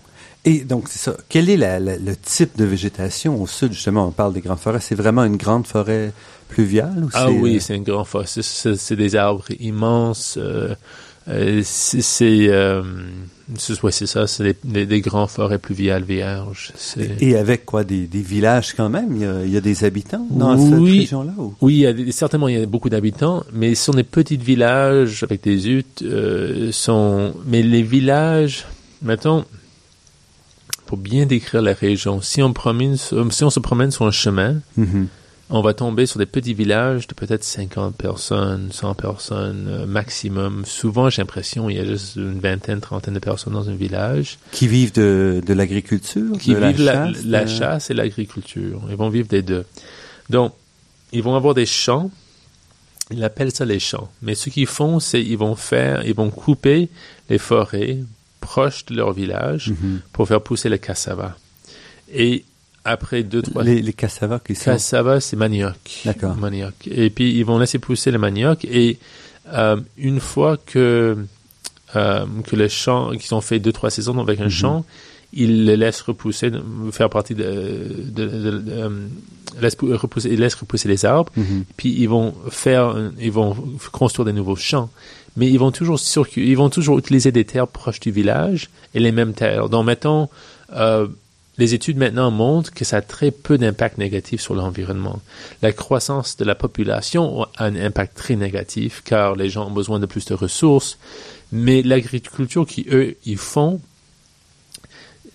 [0.45, 1.17] Et donc, c'est ça.
[1.29, 3.73] Quel est la- la- le type de végétation au sud?
[3.73, 4.81] Justement, on parle des grandes forêts.
[4.81, 6.13] C'est vraiment une grande forêt
[6.49, 7.03] pluviale?
[7.05, 8.27] Ou Ah oui, euh, c'est une grande forêt.
[8.29, 10.37] C'est- des arbres immenses.
[10.41, 10.75] Euh,
[11.29, 12.49] euh, c'est
[13.57, 14.27] c'est, euh, c'est ça.
[14.27, 16.73] C'est des, grandes forêts pluviales vierges.
[17.21, 17.85] Et avec quoi?
[17.85, 19.15] Des, des villages quand même?
[19.17, 20.99] Il y a, il y a des habitants dans cette Oui.
[21.01, 21.33] région-là?
[21.39, 23.93] ou- Oui, il y a des- certainement il y a beaucoup d'habitants, mais ce sont
[23.93, 26.03] des petits villages avec des huttes.
[26.03, 28.67] euh, sont, mais les villages,
[29.03, 29.45] mettons,
[30.87, 32.21] pour bien décrire la région.
[32.21, 35.07] Si on, promène, si on se promène sur un chemin, Mhm.
[35.49, 40.65] On va tomber sur des petits villages de peut-être 50 personnes, 100 personnes euh, maximum.
[40.67, 44.39] Souvent, j'ai l'impression il y a juste une vingtaine, trentaine de personnes dans un village
[44.51, 48.83] Qui vivent de, de l'agriculture, qui de vivent la, chasse, la de- chasse et l'agriculture.
[48.91, 49.65] Ils vont vivre des deux.
[50.31, 50.53] Donc,
[51.13, 52.11] ils vont avoir des champs.
[53.13, 54.11] Ils appellent ça les champs.
[54.23, 56.89] Mais ce qu'ils font, c'est ils vont faire, ils vont couper
[57.31, 57.99] les forêts
[58.41, 60.01] proches de leur village Mhm.
[60.13, 61.37] pour faire pousser le cassava.
[62.13, 62.45] Et
[62.87, 64.71] après deux, trois Les, les cassavas qui sont...
[64.73, 66.03] Cassava, c'est manioc.
[66.05, 66.35] D'accord.
[66.37, 66.75] Manioc.
[66.87, 68.65] Et puis, ils vont laisser pousser le manioc.
[68.65, 68.99] Et
[69.53, 71.17] euh, une fois que,
[71.97, 74.51] euh, que le champ, qu'ils ont fait deux, trois saisons avec un Mhm.
[74.51, 74.85] champ,
[75.33, 76.51] ils le laissent repousser,
[76.93, 77.45] faire partie de...
[77.45, 78.89] de, de- de- euh,
[79.61, 81.33] laissent pou- repousser, ils laissent repousser les arbres.
[81.37, 81.65] Mhm.
[81.77, 82.95] Puis, ils vont faire...
[83.21, 83.57] Ils vont
[83.93, 84.91] construire des nouveaux champs.
[85.37, 86.01] Mais ils vont toujours
[86.37, 89.69] ils vont toujours utiliser des terres proches du village et les mêmes terres.
[89.69, 90.29] Donc, mettons...
[90.75, 91.07] Euh,
[91.59, 95.21] les études maintenant montrent que ça a très peu d'impact négatif sur l'environnement.
[95.63, 99.99] La croissance de la population a un impact très négatif car les gens ont besoin
[99.99, 100.99] de plus de ressources,
[101.53, 103.81] mais l'agriculture qui eux ils font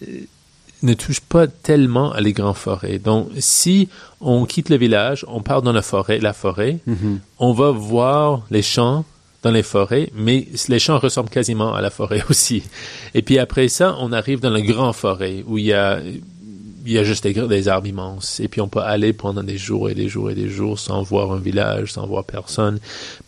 [0.07, 0.19] euh,
[0.84, 2.97] ne touche pas tellement à les grandes forêts.
[2.97, 3.88] Donc si
[4.19, 7.19] on quitte le village, on part dans la forêt, la forêt, Mhm.
[7.39, 9.05] on va voir les champs
[9.43, 12.63] dans les forêts, mais les champs ressemblent quasiment à la forêt aussi.
[13.13, 15.99] Et puis après ça, on arrive dans la grande forêt où il y a,
[16.86, 18.39] il y a juste des, arbres immenses.
[18.39, 21.01] Et puis on peut aller pendant des jours et des jours et des jours sans
[21.04, 22.80] voir un village, sans voir personne.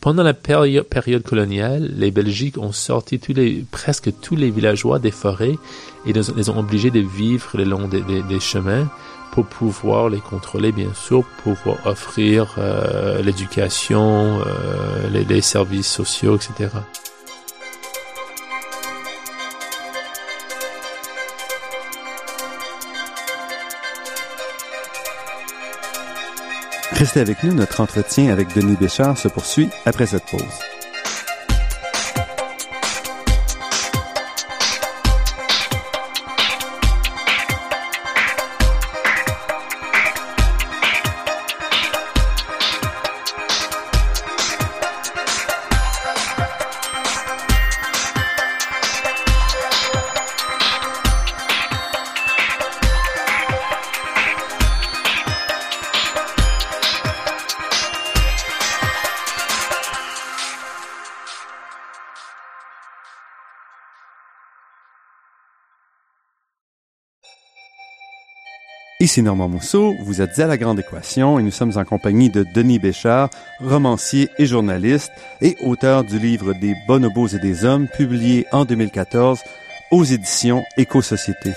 [0.01, 4.99] Pendant la péri- période coloniale, les Belgiques ont sorti tous les, presque tous les villageois
[4.99, 5.57] des forêts
[6.05, 8.89] et les, les ont obligés de vivre le long des, des- des chemins
[9.33, 15.87] pour pouvoir les contrôler, bien sûr, pour pouvoir offrir euh, l'éducation, euh, les, les services
[15.87, 16.69] sociaux, etc.
[26.91, 30.72] Restez avec nous, notre entretien avec Denis Béchard se poursuit après cette pause.
[69.03, 72.45] Ici Normand Mousseau, vous êtes à La Grande Équation et nous sommes en compagnie de
[72.55, 75.11] Denis Béchard, romancier et journaliste
[75.41, 79.41] et auteur du livre Des bonobos et des hommes, publié en 2014
[79.91, 81.51] aux éditions Éco-Société.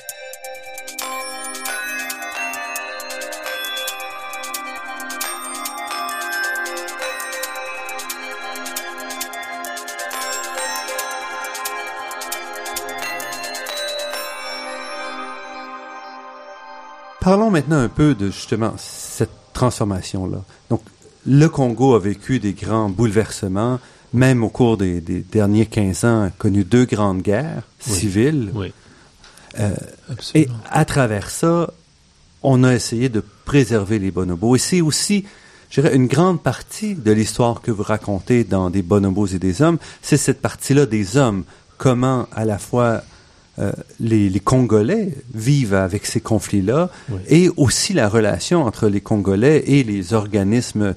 [17.27, 20.45] Parlons maintenant un peu de justement cette transformation-là.
[20.71, 20.81] Donc,
[21.27, 23.81] le Congo a vécu des grands bouleversements,
[24.15, 27.95] même au cours des, des derniers 15 ans, a connu deux grandes guerres Oui.
[27.95, 28.53] civiles.
[28.55, 28.73] Oui.
[29.59, 29.75] Euh,
[30.37, 31.69] Et à travers ça,
[32.45, 34.55] on a essayé de préserver les bonobos.
[34.55, 35.25] Et c'est aussi,
[35.69, 39.63] je dirais, une grande partie de l'histoire que vous racontez dans Des bonobos et des
[39.63, 41.43] hommes, c'est cette partie-là des hommes.
[41.77, 43.03] Comment, à la fois,
[43.59, 47.19] euh, les, les Congolais vivent avec ces conflits-là, Oui.
[47.29, 50.95] et aussi la relation entre les Congolais et les organismes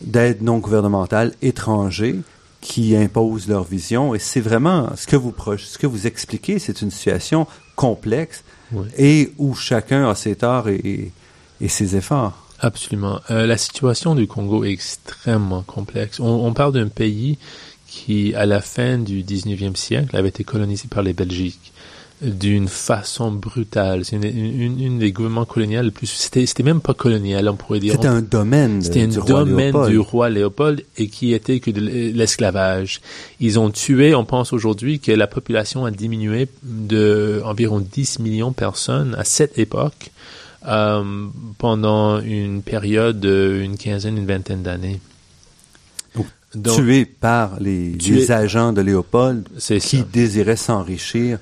[0.00, 2.18] d'aide non gouvernementale étrangers
[2.60, 4.14] qui imposent leur vision.
[4.14, 8.86] Et c'est vraiment ce que vous, ce que vous expliquez, c'est une situation complexe Oui.
[8.98, 11.12] et où chacun a ses torts et, et-
[11.60, 12.38] et ses efforts.
[12.58, 13.20] Absolument.
[13.30, 16.18] Euh, la situation du Congo est extrêmement complexe.
[16.20, 17.38] On, on parle d'un pays
[17.88, 21.71] qui, à la fin du 19e siècle, avait été colonisé par les Belgiques
[22.22, 24.04] d'une façon brutale.
[24.04, 26.06] C'est une, une, une des gouvernements coloniaux le plus...
[26.06, 27.94] C'était, c'était même pas colonial, on pourrait dire.
[27.94, 29.90] C'était un domaine C'était un du roi domaine Léopold.
[29.90, 33.00] du roi Léopold et qui était que de l'esclavage.
[33.40, 38.50] Ils ont tué, on pense aujourd'hui que la population a diminué de environ 10 millions
[38.50, 40.10] de personnes à cette époque
[40.68, 41.02] euh,
[41.58, 45.00] pendant une période d'une quinzaine, une vingtaine d'années.
[46.54, 50.06] Donc, tué par les, Tué- les agents de Léopold c'est qui ça.
[50.12, 51.38] désiraient s'enrichir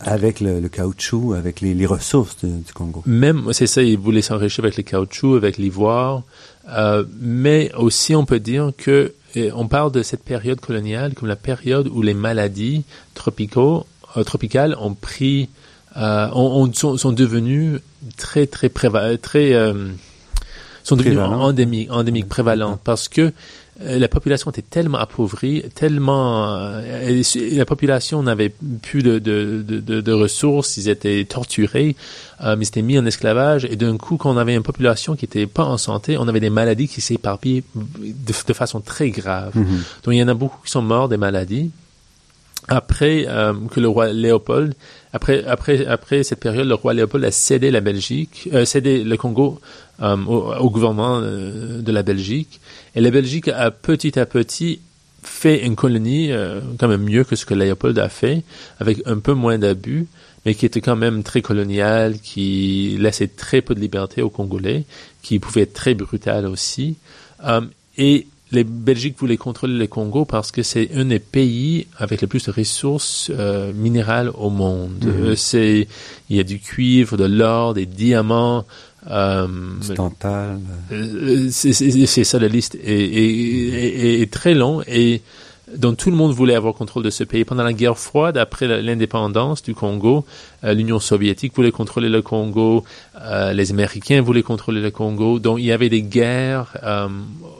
[0.00, 3.02] avec le, le caoutchouc, avec les, les ressources de- du Congo.
[3.06, 6.22] Même, c'est ça, ils voulaient s'enrichir avec le caoutchouc, avec l'ivoire.
[6.70, 11.28] Euh, mais aussi, on peut dire que et on parle de cette période coloniale comme
[11.28, 13.86] la période où les maladies tropicaux,
[14.16, 15.48] euh, tropicales ont pris
[15.96, 17.80] euh, ont, sont, sont, devenus
[18.16, 19.88] très très préva très euh,
[20.82, 23.32] sont devenus endémiques endémiques prévalents parce que
[23.80, 30.12] la population était tellement appauvrie, tellement euh, la population n'avait plus de, de, de, de,
[30.12, 31.94] ressources, ils étaient torturés,
[32.42, 35.26] euh, ils étaient mis en esclavage et d'un coup, quand on avait une population qui
[35.26, 39.52] n'était pas en santé, on avait des maladies qui s'éparpillaient de, façon très grave.
[39.56, 40.02] Mm-hmm.
[40.04, 41.70] Donc il y en a beaucoup qui sont morts des maladies.
[42.66, 44.74] Après euh, que le roi Léopold,
[45.18, 49.16] après après après cette période, le roi Léopold a cédé la Belgique, euh, cédé le
[49.16, 49.60] Congo
[50.00, 52.60] euh, au, gouvernement euh, de la Belgique.
[52.94, 54.80] Et la Belgique a petit à petit
[55.24, 58.44] fait une colonie euh, quand même mieux que ce que Léopold a fait,
[58.78, 60.06] avec un peu moins d'abus,
[60.46, 64.84] mais qui était quand même très colonial, qui laissait très peu de liberté aux Congolais,
[65.20, 66.94] qui pouvait être très brutal aussi.
[67.96, 72.28] et les Belgiques voulaient contrôler le Congo parce que c'est un des pays avec le
[72.28, 75.04] plus de ressources euh, minérales au monde.
[75.04, 75.36] Mhm.
[75.36, 75.86] C'est
[76.30, 78.64] il y a du cuivre, de l'or, des diamants,
[79.10, 79.46] euh,
[79.94, 80.60] tantal.
[80.92, 85.22] Euh, c'est ça la liste est, est, est, très long et
[85.76, 87.44] donc tout le monde voulait avoir contrôle de ce pays.
[87.44, 90.24] Pendant la guerre froide, après l'indépendance du Congo,
[90.64, 92.84] euh, l'Union soviétique voulait contrôler le Congo,
[93.20, 95.38] euh, les Américains voulaient contrôler le Congo.
[95.38, 97.08] Donc il y avait des guerres euh,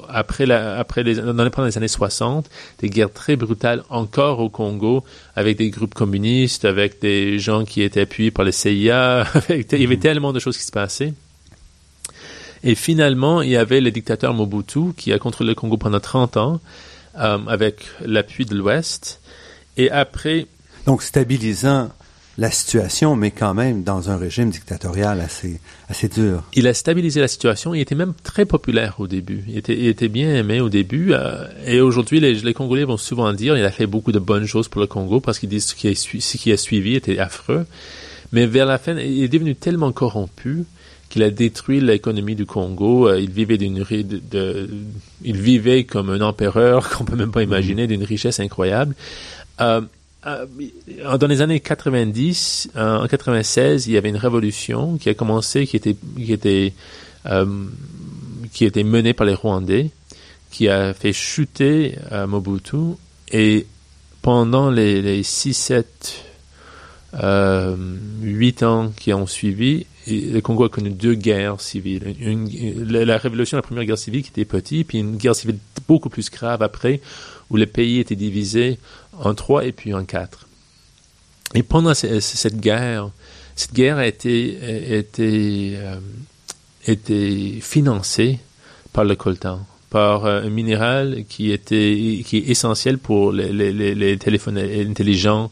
[0.09, 2.49] après la, après les, dans les, pendant les années 60,
[2.81, 5.05] des guerres très brutales encore au Congo,
[5.37, 9.27] avec des groupes communistes, avec des gens qui étaient appuyés par les CIA.
[9.35, 10.03] Avec, il y avait mhm.
[10.03, 11.13] tellement de choses qui se passaient.
[12.65, 16.37] Et finalement, il y avait le dictateur Mobutu qui a contrôlé le Congo pendant 30
[16.37, 16.61] ans.
[17.17, 19.21] Euh, avec l'appui de l'Ouest.
[19.77, 20.47] Et après...
[20.87, 21.91] Donc stabilisant
[22.39, 26.45] la situation, mais quand même dans un régime dictatorial assez, assez dur.
[26.53, 27.75] Il a stabilisé la situation.
[27.75, 29.43] Il était même très populaire au début.
[29.49, 31.13] Il était, il était bien aimé au début.
[31.13, 34.47] Euh, et aujourd'hui, les, les, Congolais vont souvent dire il a fait beaucoup de bonnes
[34.47, 37.67] choses pour le Congo parce qu'ils disent ce qui, ce qui a suivi était affreux.
[38.31, 40.65] Mais vers la fin, il est devenu tellement corrompu
[41.09, 43.09] qu'il a détruit l'économie du Congo.
[43.09, 43.21] Euh,
[45.23, 48.95] il vivait comme un empereur qu'on peut même pas imaginer, d'une richesse incroyable.
[49.61, 49.81] Euh,
[50.27, 50.47] euh,
[51.17, 55.77] dans les années 90, en 96, il y avait une révolution qui a commencé, qui
[55.77, 56.75] était
[58.85, 59.91] menée par les Rwandais,
[60.51, 62.97] qui a fait chuter Mobutu
[63.31, 63.67] et
[64.23, 66.25] pendant les, les 6, 7,
[67.15, 67.77] euh,
[68.21, 72.15] 8 ans qui ont suivi, le Congo a connu deux guerres civiles.
[72.89, 76.31] La, révolution, la première guerre civile qui était petite, puis une guerre civile beaucoup plus
[76.31, 77.01] grave après,
[77.51, 78.79] où le pays était divisé
[79.19, 80.47] en trois et puis en quatre.
[81.55, 83.11] Et pendant cette guerre,
[83.57, 86.01] cette guerre a été, euh,
[87.61, 88.39] financée
[88.93, 95.51] par le coltan, par euh, un minéral qui était est essentiel pour les téléphones intelligents,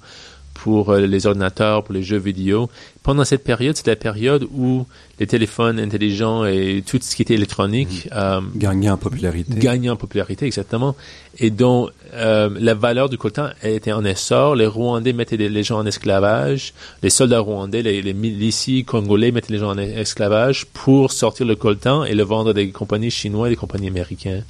[0.66, 2.68] pour euh, les ordinateurs, pour les jeux vidéo.
[3.04, 4.84] Pendant cette période, c'est la période où
[5.20, 8.16] les téléphones intelligents et tout ce qui était électronique mmh.
[8.16, 9.54] euh, gagnaient en popularité.
[9.54, 10.96] Gagnaient en popularité, exactement.
[11.38, 14.56] Et dont euh, la valeur du coltan était en essor.
[14.56, 16.74] Les Rwandais mettaient les gens en esclavage.
[17.04, 21.54] Les soldats rwandais, les, les miliciens congolais mettaient les gens en esclavage pour sortir le
[21.54, 24.42] coltan et le vendre à des compagnies chinoises et des compagnies américaines.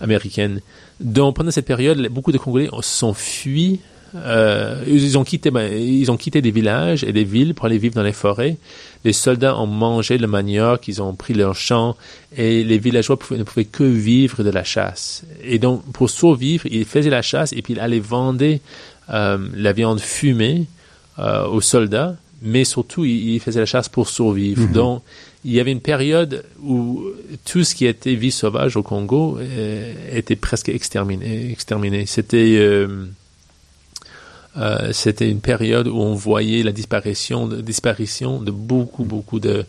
[0.00, 0.60] américaines.
[1.00, 3.80] Donc pendant cette période, beaucoup de Congolais sont fuis
[4.14, 7.78] euh, ils ont quitté, ben, ils ont quitté des villages et des villes pour aller
[7.78, 8.56] vivre dans les forêts.
[9.04, 11.96] Les soldats ont mangé le manioc, ils ont pris leurs champs
[12.36, 15.24] et les villageois ne pouvaient que vivre de la chasse.
[15.42, 18.44] Et donc, pour survivre, ils faisaient la chasse et puis ils allaient vendre
[19.10, 20.66] euh, la viande fumée
[21.18, 24.62] euh, aux soldats, mais surtout, ils, faisaient la chasse pour survivre.
[24.62, 24.72] Mhm.
[24.72, 25.02] Donc,
[25.44, 27.04] il y avait une période où
[27.44, 31.50] tout ce qui était vie sauvage au Congo euh, était presque exterminé.
[31.50, 32.06] exterminé.
[32.06, 32.86] C'était
[34.56, 39.40] euh, euh, c'était une période où on voyait la disparition de, disparition de beaucoup, beaucoup
[39.40, 39.64] de,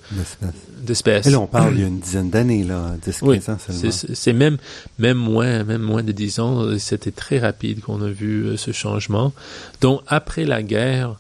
[0.82, 1.28] d'espèces.
[1.28, 3.92] Et là, on parle il y a une dizaine d'années, là, 10, 15 ans seulement.
[3.92, 4.58] C'est, même,
[5.00, 8.72] même moins, même moins de 10 ans, c'était très rapide qu'on a vu euh, ce
[8.72, 9.34] changement.
[9.82, 11.16] Donc, après la guerre,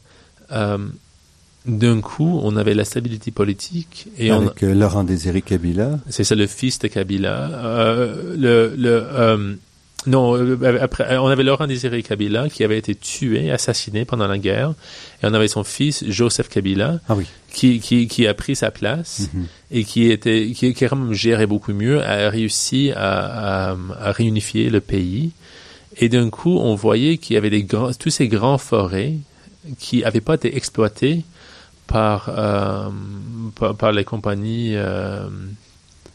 [0.52, 0.78] euh,
[1.66, 4.08] d'un coup, on avait la stabilité politique.
[4.18, 6.00] Et Avec on, Laurent Désiré Kabila.
[6.10, 7.48] C'est ça, le fils de Kabila.
[8.36, 9.58] le, le
[10.06, 14.38] non, euh, après, on avait Laurent Désiré Kabila qui avait été tué, assassiné pendant la
[14.38, 14.74] guerre,
[15.22, 17.26] et on avait son fils Joseph Kabila ah oui.
[17.52, 19.44] qui, qui, qui, a pris sa place mm-hmm.
[19.72, 24.82] et qui était qui, qui géré beaucoup mieux, a réussi à, à, à réunifier le
[24.82, 25.32] pays.
[25.98, 29.14] Et d'un coup, on voyait qu'il y avait des grands, tous ces grands forêts
[29.78, 31.24] qui n'avaient pas été exploités
[31.88, 32.90] par, euh,
[33.56, 35.28] par, par, les compagnies euh,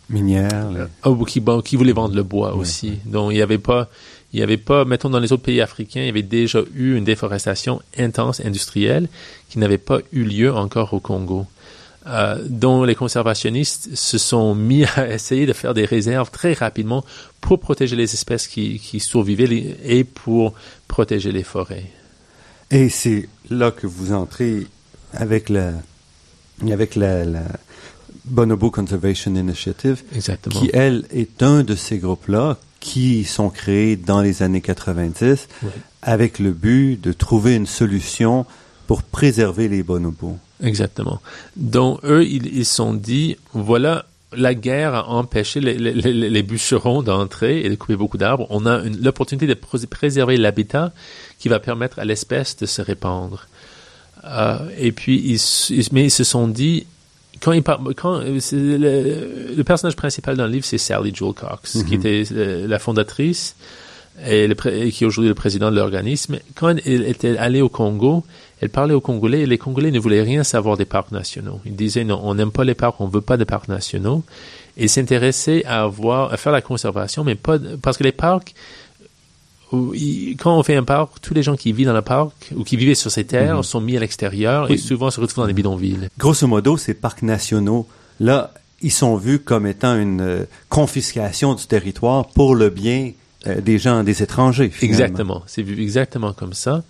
[0.09, 0.89] minières.
[1.05, 2.99] Oh, qui, qui voulaient vendre le bois aussi.
[3.05, 3.89] Donc il n'y avait pas,
[4.33, 6.97] Il n'y avait pas, mettons, dans les autres pays africains, il y avait déjà eu
[6.97, 9.09] une déforestation intense industrielle
[9.49, 11.47] qui n'avait pas eu lieu encore au Congo.
[12.07, 17.05] Euh, dont les conservationnistes se sont mis à essayer de faire des réserves très rapidement
[17.41, 20.55] pour protéger les espèces qui, qui survivaient et pour
[20.87, 21.85] protéger les forêts.
[22.71, 24.67] Et c'est là que vous entrez
[25.13, 25.73] avec la,
[26.71, 27.45] avec la, la
[28.29, 30.61] Bonobo Conservation Initiative, Exactement.
[30.61, 35.69] qui, elle, est un de ces groupes-là qui sont créés dans les années 90 Oui.
[36.03, 38.47] avec le but de trouver une solution
[38.87, 40.37] pour préserver les bonobos.
[40.63, 41.21] Exactement.
[41.57, 44.07] Donc, eux, ils se sont dit, voilà,
[44.37, 48.47] la guerre a empêché les, les- les- les bûcherons d'entrer et de couper beaucoup d'arbres.
[48.51, 50.93] On a l'opportunité de pré- préserver l'habitat
[51.39, 53.47] qui va permettre à l'espèce de se répandre.
[54.25, 55.17] Euh, et puis,
[55.71, 56.87] ils- mais ils se sont dit,
[57.43, 61.35] quand ils par- quand euh, le, le personnage principal dans le livre, c'est Sally Jewel
[61.35, 63.55] Cox, qui était euh, la fondatrice
[64.27, 66.39] et, le pré- et qui est aujourd'hui le président de l'organisme.
[66.55, 68.25] Quand elle était allée au Congo,
[68.61, 71.61] elle parlait aux Congolais et les Congolais ne voulaient rien savoir des parcs nationaux.
[71.65, 74.25] Ils disaient non, on n'aime pas les parcs, on veut pas de parcs nationaux.
[74.81, 78.55] Et s'intéressaient à avoir, à faire la conservation, mais pas parce que les parcs,
[79.73, 79.93] où
[80.39, 82.77] quand on fait un parc, tous les gens qui vivent dans le parc ou qui
[82.77, 86.09] vivaient sur ces terres sont mis à l'extérieur et souvent se retrouvent dans des bidonvilles.
[86.19, 87.87] Grosso modo, ces parcs nationaux,
[88.21, 93.13] là, ils sont vus comme étant une euh, confiscation du territoire pour le bien
[93.47, 94.71] euh, des gens, des étrangers.
[94.71, 95.05] finalement.
[95.05, 95.43] Exactement.
[95.47, 96.83] C'est vu exactement comme ça.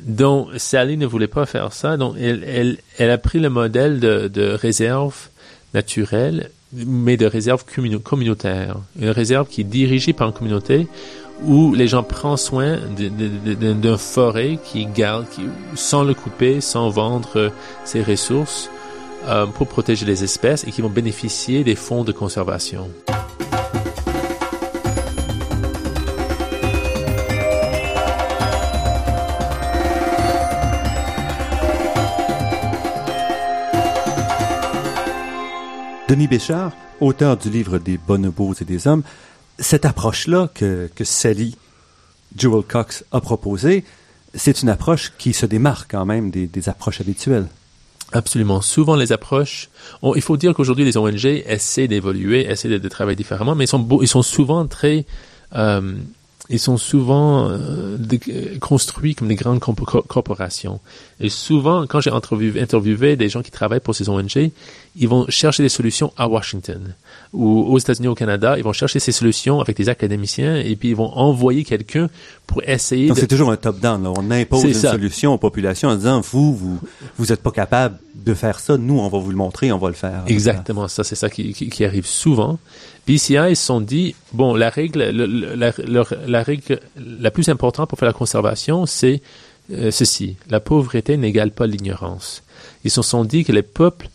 [0.00, 1.96] Donc, Sally ne voulait pas faire ça.
[1.96, 5.28] Donc, elle, elle, elle a pris le modèle de, de réserve
[5.74, 7.64] naturelle, mais de réserve
[8.02, 8.76] communautaire.
[9.00, 10.86] Une réserve qui est dirigée par une communauté
[11.44, 15.26] où les gens prennent soin d'un forêt qui garde,
[15.74, 17.50] sans le couper, sans vendre euh,
[17.84, 18.70] ses ressources,
[19.26, 22.88] euh, pour protéger les espèces et qui vont bénéficier des fonds de conservation.
[36.08, 39.02] Denis Béchard, auteur du livre des bonobos et des hommes,
[39.62, 41.56] cette approche-là que, que Sally
[42.36, 43.84] Jewel Cox a proposée,
[44.34, 47.46] c'est une approche qui se démarque quand même des, des approches habituelles.
[48.12, 48.60] Absolument.
[48.60, 49.70] Souvent, les approches.
[50.02, 53.68] on- il faut dire qu'aujourd'hui, les ONG essaient d'évoluer, essaient de, travailler différemment, mais ils
[53.68, 55.06] sont, ils sont souvent très.
[55.54, 55.94] euh,
[56.52, 57.96] ils sont souvent euh,
[58.60, 60.80] construits comme des grandes corporations.
[61.18, 64.50] Et souvent, quand j'ai interviewé, interviewé des gens qui travaillent pour ces ONG,
[64.96, 66.94] ils vont chercher des solutions à Washington
[67.32, 68.58] ou aux États-Unis, au Canada.
[68.58, 72.08] Ils vont chercher ces solutions avec des académiciens et puis ils vont envoyer quelqu'un
[72.52, 74.02] pour essayer Donc de c'est toujours un top-down.
[74.04, 74.12] là.
[74.16, 74.92] On impose une ça.
[74.92, 76.78] solution aux populations en disant vous, vous,
[77.18, 78.76] vous n'êtes pas capable de faire ça.
[78.76, 80.22] Nous, on va vous le montrer, on va le faire.
[80.26, 82.58] Exactement, ça c'est ça qui, qui, qui arrive souvent.
[83.08, 85.72] BCI ils se sont dit bon la règle le- la,
[86.26, 89.20] la règle la plus importante pour faire la conservation c'est
[89.72, 92.42] euh, ceci la pauvreté n'égale pas l'ignorance.
[92.84, 94.08] Ils se sont dit que les peuples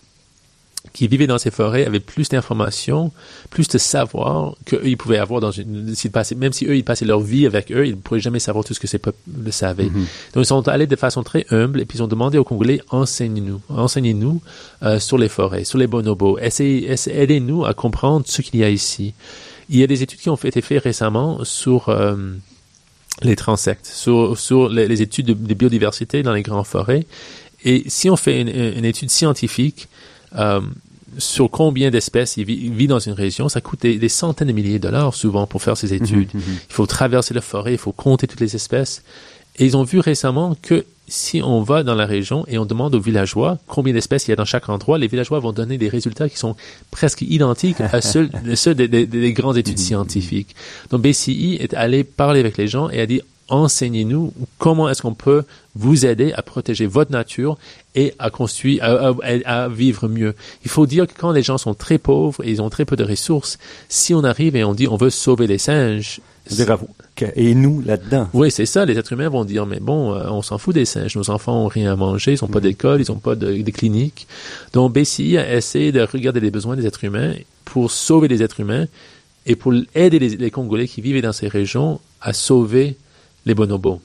[0.98, 3.12] qui vivaient dans ces forêts avaient plus d'informations,
[3.52, 6.84] plus de savoir qu'eux ils pouvaient avoir dans une s'ils passaient, même si eux ils
[6.84, 9.20] passaient leur vie avec eux, ils ne pourraient jamais savoir tout ce que ces peuples
[9.46, 9.92] le savaient.
[9.92, 10.06] Mhm.
[10.34, 12.82] Donc ils sont allés de façon très humble et puis ils ont demandé aux Congolais
[12.90, 14.42] enseignez-nous, enseignez-nous
[14.84, 18.64] euh, sur les forêts, sur les bonobos, essayez, essayez- aidez-nous à comprendre ce qu'il y
[18.64, 19.14] a ici.
[19.70, 22.16] Il y a des études qui ont été faites récemment sur euh,
[23.22, 27.06] les transectes, sur, sur les, les études de, de biodiversité dans les grandes forêts.
[27.64, 29.88] Et si on fait une, une étude scientifique
[30.36, 30.62] euh,
[31.18, 34.48] sur combien d'espèces il vit, il vit dans une région, ça coûte des, des centaines
[34.48, 36.30] de milliers de dollars souvent pour faire ces études.
[36.34, 36.58] Mhm, mhm.
[36.70, 39.04] Il faut traverser la forêt, il faut compter toutes les espèces.
[39.60, 42.94] Et ils ont vu récemment que si on va dans la région et on demande
[42.94, 45.88] aux villageois combien d'espèces il y a dans chaque endroit, les villageois vont donner des
[45.90, 46.56] résultats qui sont
[46.92, 50.56] presque identiques à ceux, ceux des, des- des grandes études scientifiques.
[50.92, 55.14] Donc BCI est allé parler avec les gens et a dit enseignez-nous comment est-ce qu'on
[55.14, 55.44] peut
[55.76, 57.58] vous aider à protéger votre nature
[57.96, 60.36] et à construire, à, à- à vivre mieux.
[60.66, 62.96] Il faut dire que quand les gens sont très pauvres et ils ont très peu
[62.96, 63.58] de ressources,
[63.90, 66.20] si on arrive et on dit on veut sauver les singes,
[67.36, 68.30] et nous là-dedans.
[68.34, 68.86] oui, c'est ça.
[68.86, 71.16] Les êtres humains vont dire, mais bon, euh, on s'en fout des singes.
[71.18, 73.72] Nos enfants ont rien à manger, ils n'ont pas d'école, ils n'ont pas de, de
[73.72, 74.28] clinique.
[74.74, 77.34] Donc, BCI a essayé de regarder les besoins des êtres humains
[77.66, 78.86] pour sauver les êtres humains
[79.46, 82.96] et pour aider les, les Congolais qui vivent dans ces régions à sauver
[83.48, 84.00] les bonobos.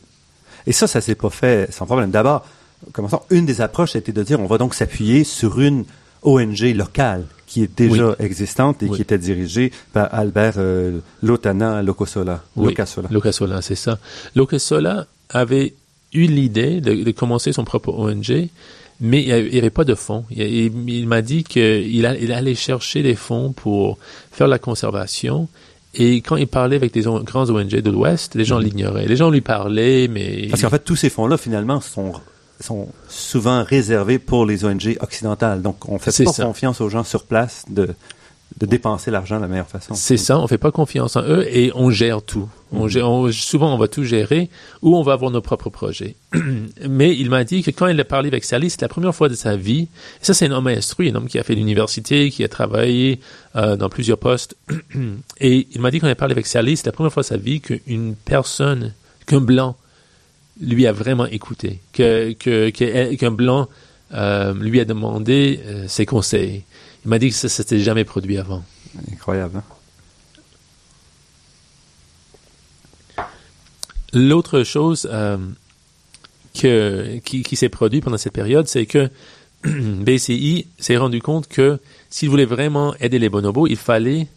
[0.66, 2.11] Et ça, ça s'est pas fait sans problème.
[2.11, 2.47] D'abord,
[2.93, 3.20] commençons.
[3.30, 5.84] Une des approches, c'était de dire, on va donc s'appuyer sur une
[6.22, 8.97] ONG locale qui est déjà existante et Oui.
[8.97, 12.43] qui était dirigée par Albert euh, Lotana Lokosola.
[12.57, 12.74] Oui.
[13.11, 13.99] Locasola, c'est ça.
[14.36, 15.74] Locasola avait
[16.14, 18.49] eu l'idée de, de commencer son propre ONG,
[19.01, 20.24] mais il n'y avait pas de fonds.
[20.30, 21.62] Il, il- il m'a dit qu'il
[21.95, 23.99] il allait chercher des fonds pour
[24.30, 25.49] faire la conservation
[25.95, 28.64] Et quand il parlait avec des grands ONG de l'Ouest, les gens mhm.
[28.64, 29.07] l'ignoraient.
[29.07, 30.47] Les gens lui parlaient, mais...
[30.49, 32.12] Parce qu'en fait, tous ces fonds-là, finalement, sont
[32.62, 35.62] sont souvent réservés pour les ONG occidentales.
[35.62, 37.88] Donc, on fait pas confiance aux gens sur place de,
[38.59, 39.95] de dépenser l'argent de la meilleure façon.
[39.95, 42.49] C'est ça, on fait pas confiance en eux et on gère tout.
[42.73, 43.33] On mhm.
[43.33, 44.49] souvent, on va tout gérer
[44.81, 46.17] ou on va avoir nos propres projets.
[46.89, 49.29] Mais il m'a dit que quand il a parlé avec Sally, c'était la première fois
[49.29, 49.89] de sa vie.
[50.21, 53.21] Et ça, c'est un homme instruit, un homme qui a fait l'université, qui a travaillé
[53.57, 54.57] euh, dans plusieurs postes.
[55.41, 57.29] et il m'a dit quand il a parlé avec Sally, c'est la première fois de
[57.29, 58.95] sa vie qu'une personne,
[59.27, 59.77] qu'un blanc,
[60.61, 62.33] lui a vraiment écouté, que
[63.15, 63.69] qu'un blanc
[64.15, 66.65] euh, lui a demandé euh, ses conseils.
[67.05, 68.65] Il m'a dit que ça s'était jamais produit avant.
[69.11, 69.63] Incroyable.
[73.19, 73.25] Hein?
[74.13, 75.39] L'autre chose euh,
[76.55, 79.11] que, qui, qui s'est produit pendant cette période, c'est que
[79.65, 81.79] BCI s'est rendu compte que
[82.11, 84.29] s'il voulait vraiment aider les bonobos, il fallait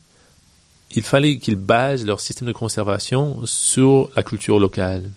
[0.92, 5.10] il fallait qu'ils basent leur système de conservation sur la culture locale.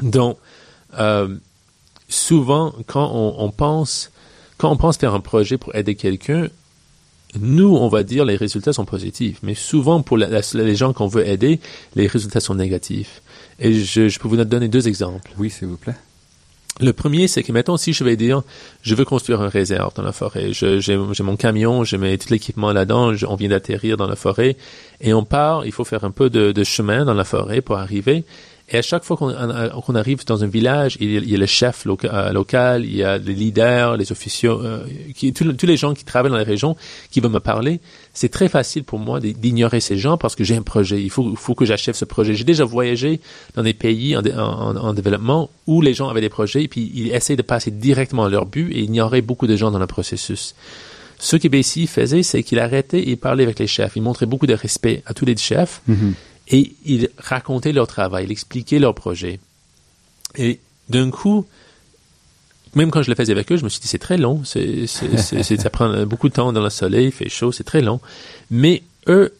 [0.00, 0.38] Donc,
[0.98, 1.34] euh,
[2.08, 4.12] souvent, quand on, on, pense
[4.58, 6.48] quand on pense faire un projet pour aider quelqu'un,
[7.40, 11.26] nous, on va dire les résultats sont positifs, mais souvent pour les gens qu'on veut
[11.26, 11.60] aider,
[11.94, 13.22] les résultats sont négatifs.
[13.58, 15.32] Et je, je peux vous donner deux exemples.
[15.38, 15.96] Oui, s'il vous plaît.
[16.78, 18.42] Le premier, c'est que mettons, si je vais dire,
[18.82, 22.70] je veux construire un réserve dans la forêt, j'ai mon camion, je mets tout l'équipement
[22.70, 24.56] là-dedans, on vient d'atterrir dans la forêt,
[25.00, 27.78] et on part, il faut faire un peu de, de chemin dans la forêt pour
[27.78, 28.24] arriver,
[28.68, 32.32] et à chaque fois qu'on arrive dans un village, il y a, le chef euh,
[32.32, 34.84] local, il y a les leaders, les officiaux, euh,
[35.32, 36.76] tous, les gens qui travaillent dans la région
[37.12, 37.80] qui veulent me parler.
[38.12, 41.00] C'est très facile pour moi d'ignorer ces gens parce que j'ai un projet.
[41.00, 42.34] Il faut, que j'achève ce projet.
[42.34, 43.20] J'ai déjà voyagé
[43.54, 47.12] dans des pays en, en, développement où les gens avaient des projets et puis ils
[47.12, 50.56] essaient de passer directement à leur but et ignoraient beaucoup de gens dans le processus.
[51.18, 53.92] Ce que BCI faisait, c'est qu'il arrêtait et parlait avec les chefs.
[53.94, 55.82] Il montrait beaucoup de respect à tous les chefs.
[55.88, 56.12] Mm-hmm
[56.48, 59.40] et ils racontaient leur travail, ils expliquaient leur projet.
[60.36, 61.46] Et d'un coup,
[62.74, 64.86] même quand je le faisais avec eux, je me suis dit c'est très long, c'est,
[64.86, 68.00] ça prend beaucoup de temps dans le soleil, il fait chaud, c'est très long.
[68.50, 69.34] Mais eux,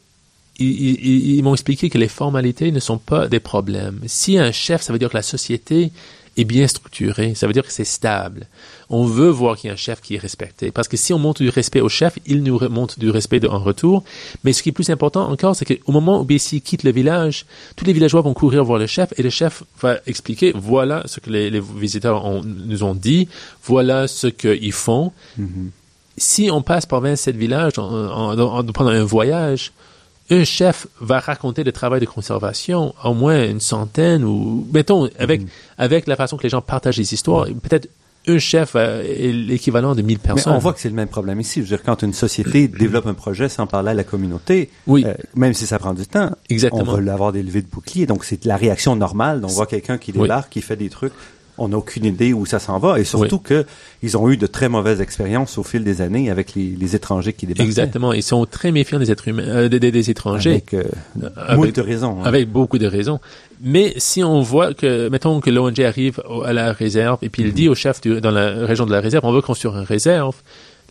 [0.58, 4.00] ils, ils m'ont expliqué que les formalités ne sont pas des problèmes.
[4.06, 5.92] Si un chef, ça veut dire que la société
[6.36, 8.46] est bien structurée, ça veut dire que c'est stable
[8.88, 10.70] on veut voir qu'il y a un chef qui est respecté.
[10.70, 13.58] Parce que si on montre du respect au chef, il nous montre du respect en
[13.58, 14.04] retour.
[14.44, 17.46] Mais ce qui est plus important encore, c'est qu'au moment où BC quitte le village,
[17.74, 21.20] tous les villageois vont courir voir le chef et le chef va expliquer, voilà ce
[21.20, 23.28] que les, visiteurs nous ont dit,
[23.64, 25.12] voilà ce qu'ils font.
[25.38, 25.70] Mm-hmm.
[26.18, 29.72] Si on passe par 27 villages pendant un voyage,
[30.30, 35.42] un chef va raconter le travail de conservation, au moins une centaine ou, mettons, avec,
[35.42, 35.48] mm-hmm.
[35.78, 37.88] avec la façon que les gens partagent les histoires, peut-être
[38.28, 40.52] un chef euh, est l'équivalent de 1000 personnes.
[40.52, 41.60] Mais on voit que c'est le même problème ici.
[41.60, 45.04] Je veux dire, quand une société développe un projet sans parler à la communauté, oui.
[45.06, 46.92] Euh, même si ça prend du temps, Exactement.
[46.92, 48.06] on va avoir des levées de boucliers.
[48.06, 49.40] Donc, c'est la réaction normale.
[49.40, 51.12] Donc, on voit quelqu'un qui débarque, qui fait des trucs
[51.58, 53.66] on n'a aucune idée où ça s'en va et surtout qu'ils que
[54.02, 57.46] ils ont eu de très mauvaises expériences au fil des années avec les, étrangers qui
[57.46, 57.66] débarquent.
[57.66, 60.50] Exactement, ils sont très méfiants des êtres humains, euh, des, étrangers.
[60.50, 60.84] Avec, euh,
[61.36, 62.18] avec de raisons.
[62.20, 62.26] Hein.
[62.26, 63.20] Avec beaucoup de raisons.
[63.62, 67.48] Mais si on voit que, mettons que l'ONG arrive à la réserve et puis il
[67.48, 67.54] mhm.
[67.54, 70.36] dit au chef dans la région de la réserve, on veut construire une réserve.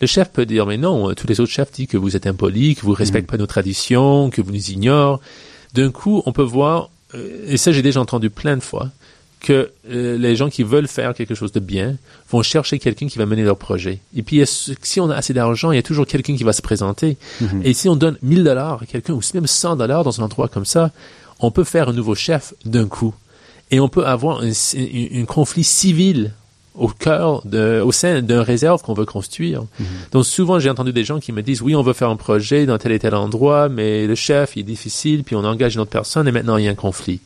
[0.01, 2.75] Le chef peut dire, mais non, tous les autres chefs disent que vous êtes impoli,
[2.75, 3.31] que vous respectez mhm.
[3.31, 5.19] pas nos traditions, que vous nous ignorez.
[5.73, 8.89] D'un coup, on peut voir, euh, et ça j'ai déjà entendu plein de fois,
[9.39, 11.97] que euh, les gens qui veulent faire quelque chose de bien
[12.29, 13.99] vont chercher quelqu'un qui va mener leur projet.
[14.15, 16.61] Et puis, si on a assez d'argent, il y a toujours quelqu'un qui va se
[16.61, 17.17] présenter.
[17.41, 17.61] Mhm.
[17.63, 20.47] Et si on donne 1000 dollars à quelqu'un, ou même 100 dollars dans un endroit
[20.47, 20.91] comme ça,
[21.39, 23.13] on peut faire un nouveau chef d'un coup.
[23.71, 26.31] Et on peut avoir un, conflit civil
[26.75, 29.61] au cœur, de, au sein d'un réserve qu'on veut construire.
[29.79, 29.85] Mhm.
[30.11, 32.65] Donc souvent, j'ai entendu des gens qui me disent, oui, on veut faire un projet
[32.65, 35.81] dans tel et tel endroit, mais le chef il est difficile, puis on engage une
[35.81, 37.21] autre personne, et maintenant il y a un conflit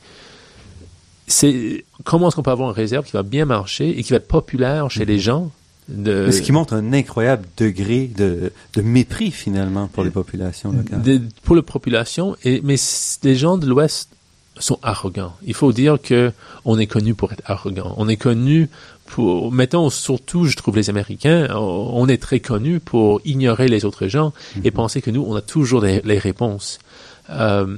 [1.29, 4.17] c'est comment est-ce qu'on peut avoir une réserve qui va bien marcher et qui va
[4.17, 5.51] être populaire chez les gens
[5.87, 11.01] de, ce qui montre un incroyable degré de, de mépris finalement pour les populations locales.
[11.43, 12.75] pour les populations, et, mais
[13.23, 14.09] les gens de l'Ouest
[14.59, 15.33] sont arrogants.
[15.45, 16.31] Il faut dire que
[16.65, 17.95] on est connu pour être arrogant.
[17.97, 18.69] On est connu
[19.07, 24.07] pour, mettons surtout, je trouve les Américains, on est très connu pour ignorer les autres
[24.07, 24.75] gens et mhm.
[24.75, 26.77] penser que nous, on a toujours les, les réponses.
[27.31, 27.77] Euh,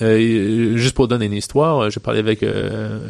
[0.00, 3.00] euh, juste pour donner une histoire, je parlais avec euh,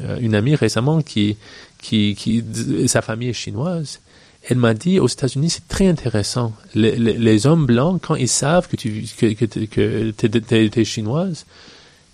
[0.00, 1.36] euh, une amie récemment qui,
[1.80, 2.42] qui, qui,
[2.86, 4.00] sa famille est chinoise.
[4.48, 6.54] Elle m'a dit, aux États-Unis, c'est très intéressant.
[6.74, 11.44] Les, les, hommes blancs, quand ils savent que tu que, que, que es, chinoise,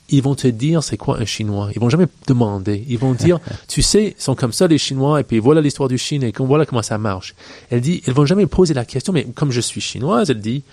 [0.08, 1.70] ils vont te dire c'est quoi un Chinois.
[1.74, 2.84] Ils vont jamais demander.
[2.88, 5.88] Ils vont dire, tu sais, ils sont comme ça les Chinois, et puis voilà l'histoire
[5.88, 7.36] du Chine, et voilà comment ça marche.
[7.70, 10.64] Elle dit, ils vont jamais poser la question, mais comme je suis chinoise, elle dit,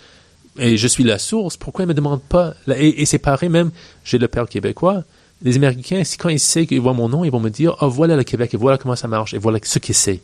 [0.61, 3.71] et je suis la source, pourquoi ils me demandent pas Et, et c'est pareil même,
[4.03, 5.03] j'ai le père québécois.
[5.41, 8.15] Les Américains, quand ils savent qu'ils voient mon nom, ils vont me dire, oh voilà
[8.15, 10.21] le Québec, et voilà comment ça marche, et voilà ce qu'ils c'est.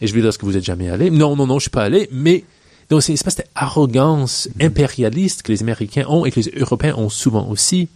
[0.00, 1.10] Et je lui dis, est-ce que vous êtes jamais allé?
[1.10, 2.44] Non, non, non, je suis pas allé, mais
[2.90, 7.08] donc c'est une espèce d'arrogance impérialiste que les Américains ont et que les Européens ont
[7.08, 7.88] souvent aussi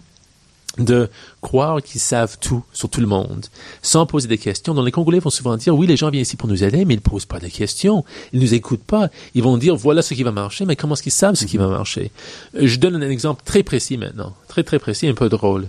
[0.78, 1.08] de
[1.40, 3.46] croire qu'ils savent tout sur tout le monde,
[3.82, 4.74] sans poser des questions.
[4.74, 6.94] Donc les Congolais vont souvent dire, oui, les gens viennent ici pour nous aider, mais
[6.94, 9.08] ils ne posent pas de questions, ils ne nous écoutent pas.
[9.34, 11.56] Ils vont dire, voilà ce qui va marcher, mais comment est-ce qu'ils savent ce qui
[11.56, 12.10] va marcher?
[12.56, 15.68] Euh, Je donne un exemple très précis maintenant, très très précis, un peu drôle.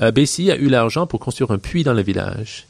[0.00, 2.66] Euh, Bessie a eu l'argent pour construire un puits dans le village.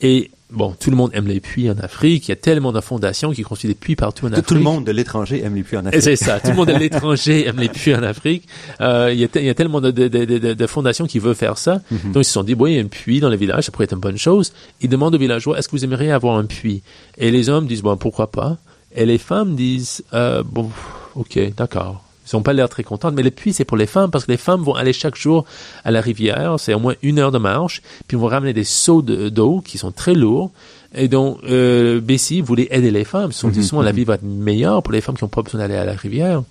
[0.00, 2.28] Et bon, tout le monde aime les puits en Afrique.
[2.28, 4.46] Il y a tellement de fondations qui construisent des puits partout en Afrique.
[4.46, 6.02] Tout le monde de l'étranger aime les puits en Afrique.
[6.02, 6.40] C'est ça.
[6.40, 8.46] Tout le monde de l'étranger aime les puits en Afrique.
[8.80, 11.34] Euh, il, y a il, y a tellement de, de, de, de, fondations qui veulent
[11.34, 11.80] faire ça.
[11.90, 12.12] Mhm.
[12.12, 13.72] Donc ils se sont dit, bon, il y a un puits dans le village, ça
[13.72, 14.52] pourrait être une bonne chose.
[14.80, 16.82] Ils demandent aux villageois, est-ce que vous aimeriez avoir un puits?
[17.18, 18.58] Et les hommes disent, bon, pourquoi pas?
[18.94, 20.70] Et les femmes disent, euh, bon,
[21.14, 22.03] ok, d'accord.
[22.26, 24.32] Ils n'ont pas l'air très contents, mais le puits, c'est pour les femmes, parce que
[24.32, 25.44] les femmes vont aller chaque jour
[25.84, 28.64] à la rivière, c'est au moins une heure de marche, puis ils vont ramener des
[28.64, 30.50] seaux d'eau qui sont très lourds,
[30.94, 33.30] et donc, euh, Bessie voulait aider les femmes.
[33.30, 35.28] Ils se sont dit, souvent, la vie va être meilleure pour les femmes qui n'ont
[35.28, 36.44] pas besoin d'aller à la rivière.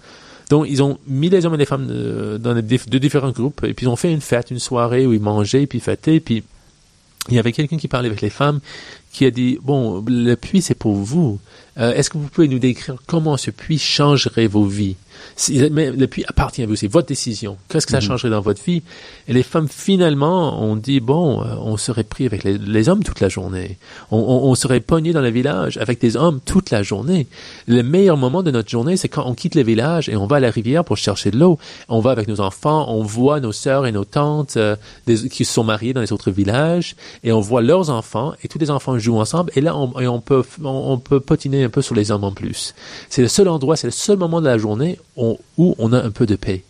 [0.50, 3.74] Donc, ils ont mis les hommes et les femmes euh, dans deux différents groupes, et
[3.74, 6.44] puis ils ont fait une fête, une soirée où ils mangeaient, puis fêtaient, puis
[7.30, 8.60] il y avait quelqu'un qui parlait avec les femmes,
[9.14, 11.40] qui a dit, bon, le puits, c'est pour vous.
[11.80, 14.96] Euh, est-ce que vous pouvez nous décrire comment ce puits changerait vos vies?
[15.72, 17.58] Mais le puits appartient à vous, c'est votre décision.
[17.70, 18.04] Qu'est-ce que ça mhm.
[18.04, 18.84] changerait dans votre vie?
[19.28, 23.20] Et les femmes finalement ont dit bon, euh, on serait pris avec les, hommes toute
[23.20, 23.78] la journée.
[24.12, 27.28] On, serait pogné dans le village avec des hommes toute la journée.
[27.68, 30.38] Le meilleur moment de notre journée, c'est quand on quitte le village et on va
[30.38, 31.58] à la rivière pour chercher de l'eau.
[31.90, 34.76] On va avec nos enfants, on voit nos sœurs et nos tantes euh,
[35.08, 38.60] qui se sont mariées dans les autres villages et on voit leurs enfants et tous
[38.60, 41.96] les enfants jouent ensemble et là on, on peut on, peut potiner un peu sur
[41.96, 42.74] les hommes en plus.
[43.10, 46.12] C'est le seul endroit, c'est le seul moment de la journée où on a un
[46.12, 46.64] peu de paix.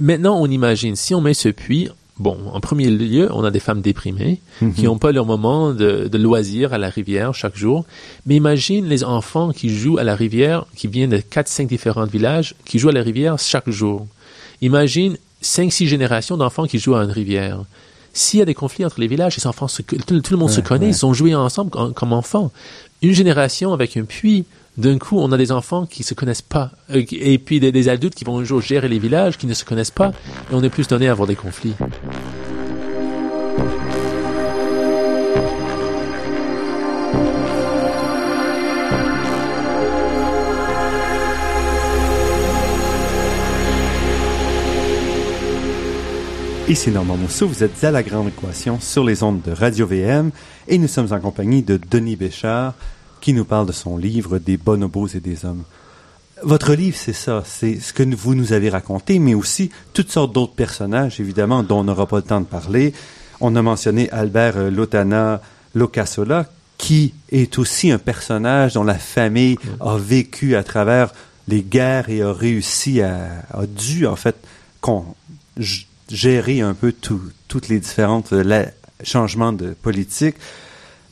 [0.00, 1.88] Maintenant, on imagine, si on met ce puits,
[2.18, 4.74] bon, en premier lieu, on a des femmes déprimées mhm.
[4.74, 7.84] qui n'ont pas leur moment de, loisir à la rivière chaque jour.
[8.26, 12.54] Mais imagine les enfants qui jouent à la rivière, qui viennent de 4-5 différents villages,
[12.64, 14.06] qui jouent à la rivière chaque jour.
[14.60, 17.64] Imagine 5-6 générations d'enfants qui jouent à une rivière.
[18.16, 20.88] S'il y a des conflits entre les villages, les enfants tout, le monde se connaît,
[20.88, 22.52] ils ont joué ensemble comme enfants.
[23.02, 24.46] Une génération avec un puits,
[24.78, 28.14] d'un coup, on a des enfants qui se connaissent pas, euh, et puis des, adultes
[28.14, 30.12] qui vont un jour gérer les villages, qui ne se connaissent pas,
[30.50, 31.74] et on est plus donné à avoir des conflits.
[46.66, 50.30] Ici Normand Mousseau, vous êtes à La Grande Équation sur les ondes de Radio VM
[50.66, 52.72] et nous sommes en compagnie de Denis Béchard,
[53.20, 55.64] qui nous parle de son livre Des bonobos et des hommes.
[56.42, 60.32] Votre livre, c'est ça, c'est ce que vous nous avez raconté, mais aussi toutes sortes
[60.32, 62.94] d'autres personnages, évidemment, dont on n'aura pas le temps de parler.
[63.42, 65.42] On a mentionné Albert euh, Lotana
[65.74, 66.46] Locasola,
[66.78, 71.12] qui est aussi un personnage dont la famille a vécu à travers
[71.46, 74.36] les guerres et a réussi à, a dû, en fait,
[76.14, 76.94] gérer un peu
[77.48, 78.66] toutes les différentes euh,
[79.02, 80.36] changements de politique.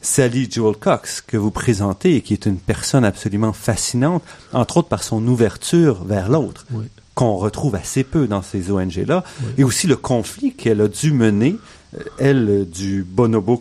[0.01, 4.23] Sally Joel Cox que vous présentez et qui est une personne absolument fascinante,
[4.53, 6.67] entre autres par son ouverture vers l'autre,
[7.15, 9.23] qu'on retrouve assez peu dans ces ONG-là,
[9.59, 11.57] et aussi le conflit qu'elle a dû mener,
[11.97, 13.61] euh, elle, du Bonobo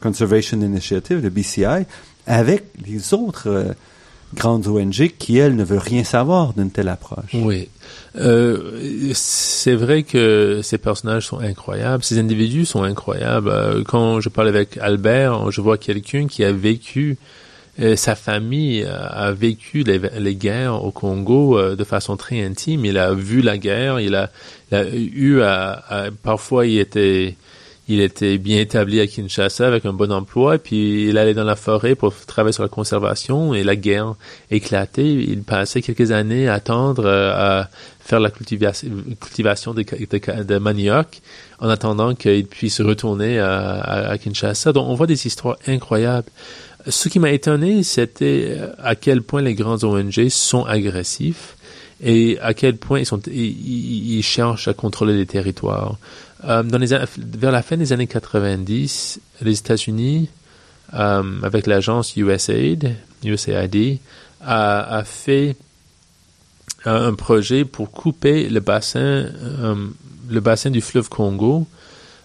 [0.00, 1.86] Conservation Initiative, le BCI,
[2.26, 3.72] avec les autres euh,
[4.34, 7.34] grandes ONG qui, elles, ne veulent rien savoir d'une telle approche.
[7.34, 7.68] Oui.
[8.16, 13.48] Euh, c'est vrai que ces personnages sont incroyables, ces individus sont incroyables.
[13.48, 17.16] Euh, quand je parle avec Albert, je vois quelqu'un qui a vécu,
[17.80, 22.84] euh, sa famille a vécu les, guerres au Congo de façon très intime.
[22.84, 24.30] Il a vu la guerre, il a,
[24.92, 27.36] eu à, parfois il était
[27.92, 31.56] il était bien établi à Kinshasa avec un bon emploi, puis il allait dans la
[31.56, 34.14] forêt pour travailler sur la conservation et la guerre
[34.50, 35.12] éclatait.
[35.12, 37.68] Il passait quelques années à attendre à
[38.00, 41.20] faire la cultivation, de, manioc
[41.58, 44.72] en attendant qu'il puisse retourner à, Kinshasa.
[44.72, 46.30] Donc on voit des histoires incroyables.
[46.88, 51.56] Ce qui m'a étonné, c'était à quel point les grands ONG sont agressifs
[52.02, 55.98] et à quel point ils, cherchent à contrôler les territoires.
[56.44, 56.62] Euh,
[57.16, 60.28] vers la fin des années 90, les États-Unis,
[60.94, 63.98] euh, avec l'agence USAID, USAID,
[64.44, 65.56] a, fait
[66.84, 69.74] un projet pour couper le bassin, euh,
[70.28, 71.66] le bassin du fleuve Congo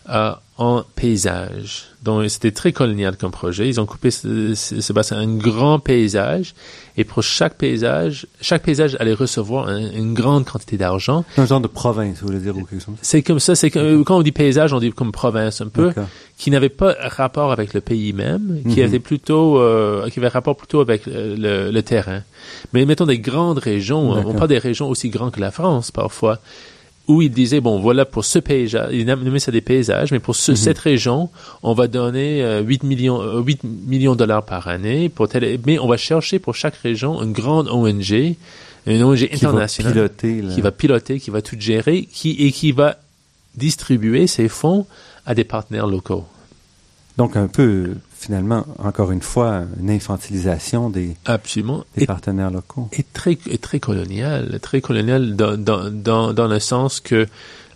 [0.10, 1.86] euh, en paysage.
[2.03, 3.68] Donc c'était très colonial comme projet.
[3.68, 6.55] Ils ont coupé ce, ce, ce bassin un grand paysage
[6.95, 11.26] et pour chaque paysage, chaque paysage allait recevoir un- une grande quantité d'argent.
[11.36, 12.95] C'est un genre de province, vous voulez dire, ou quelque chose.
[13.01, 15.91] C'est comme ça, c'est que, quand on dit paysage, on dit comme province un peu,
[16.38, 18.88] qui n'avait pas rapport avec le pays même, qui Mhm.
[18.88, 22.22] était plutôt, euh, qui avait rapport plutôt avec euh, le, le terrain.
[22.74, 25.91] Mais mettons des grandes régions, hein, on parle des régions aussi grandes que la France
[25.91, 26.39] parfois,
[27.08, 30.36] où ils disaient bon voilà pour ce paysage, ils nommaient ça des paysages, mais pour
[30.36, 30.58] ce, Mhm.
[30.58, 31.30] cette région,
[31.64, 35.60] on va donner euh, 8 millions, euh, 8 millions de dollars par année pour telle,
[35.66, 38.36] mais on va chercher pour chaque région une grande ONG,
[38.86, 40.43] une ONG Qui va internationale piloter.
[40.53, 42.97] qui va piloter, qui va tout gérer, qui et qui va
[43.55, 44.86] distribuer ces fonds
[45.26, 46.26] à des partenaires locaux.
[47.18, 51.86] Donc, un peu, finalement, encore une fois, une infantilisation des, Absolument.
[51.95, 52.89] des Et, partenaires locaux.
[52.93, 57.28] et très et très colonial, très colonial dans, dans, dans, dans le sens que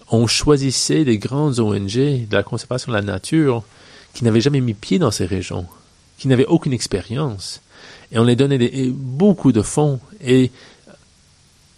[0.10, 3.64] on choisissait des grandes ONG de la conservation de la nature
[4.14, 5.66] qui n'avaient jamais mis pied dans ces régions,
[6.18, 7.62] qui n'avaient aucune expérience,
[8.12, 10.52] et on les donnait des, beaucoup de fonds et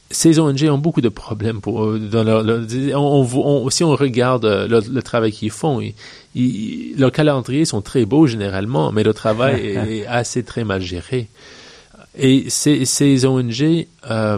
[0.10, 2.62] ces ONG ont beaucoup de problèmes pour euh, dans leur, leur-
[2.96, 5.96] on, on- on- si on regarde euh, le, le travail qu'ils font, ils,
[6.36, 10.82] ils- leurs calendriers sont très beaux généralement, mais le travail est, est assez très mal
[10.82, 11.28] géré.
[12.18, 14.38] Et ces, ces ONG euh,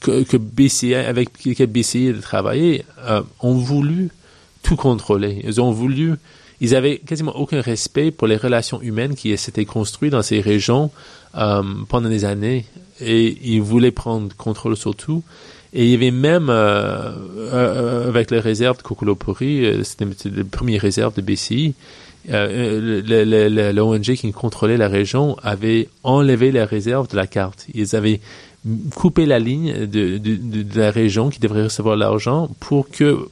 [0.00, 4.10] que, que avec lesquelles BCI a travaillé euh, ont voulu
[4.62, 5.40] tout contrôler.
[5.44, 6.14] Ils ont voulu,
[6.60, 10.90] ils avaient quasiment aucun respect pour les relations humaines qui s'étaient construites dans ces régions
[11.36, 12.66] euh, pendant des années.
[13.00, 15.22] Et ils voulaient prendre contrôle sur tout.
[15.78, 17.12] Et il y avait même, euh,
[17.52, 21.74] euh, avec les réserves de Kokolopori, euh, c'était les premières réserves de BCI,
[22.32, 27.66] euh, l'ONG qui contrôlait la région avait enlevé les réserves de la carte.
[27.74, 28.20] Ils avaient
[28.94, 33.28] coupé la ligne de, de- de la région qui devrait recevoir l'argent pour que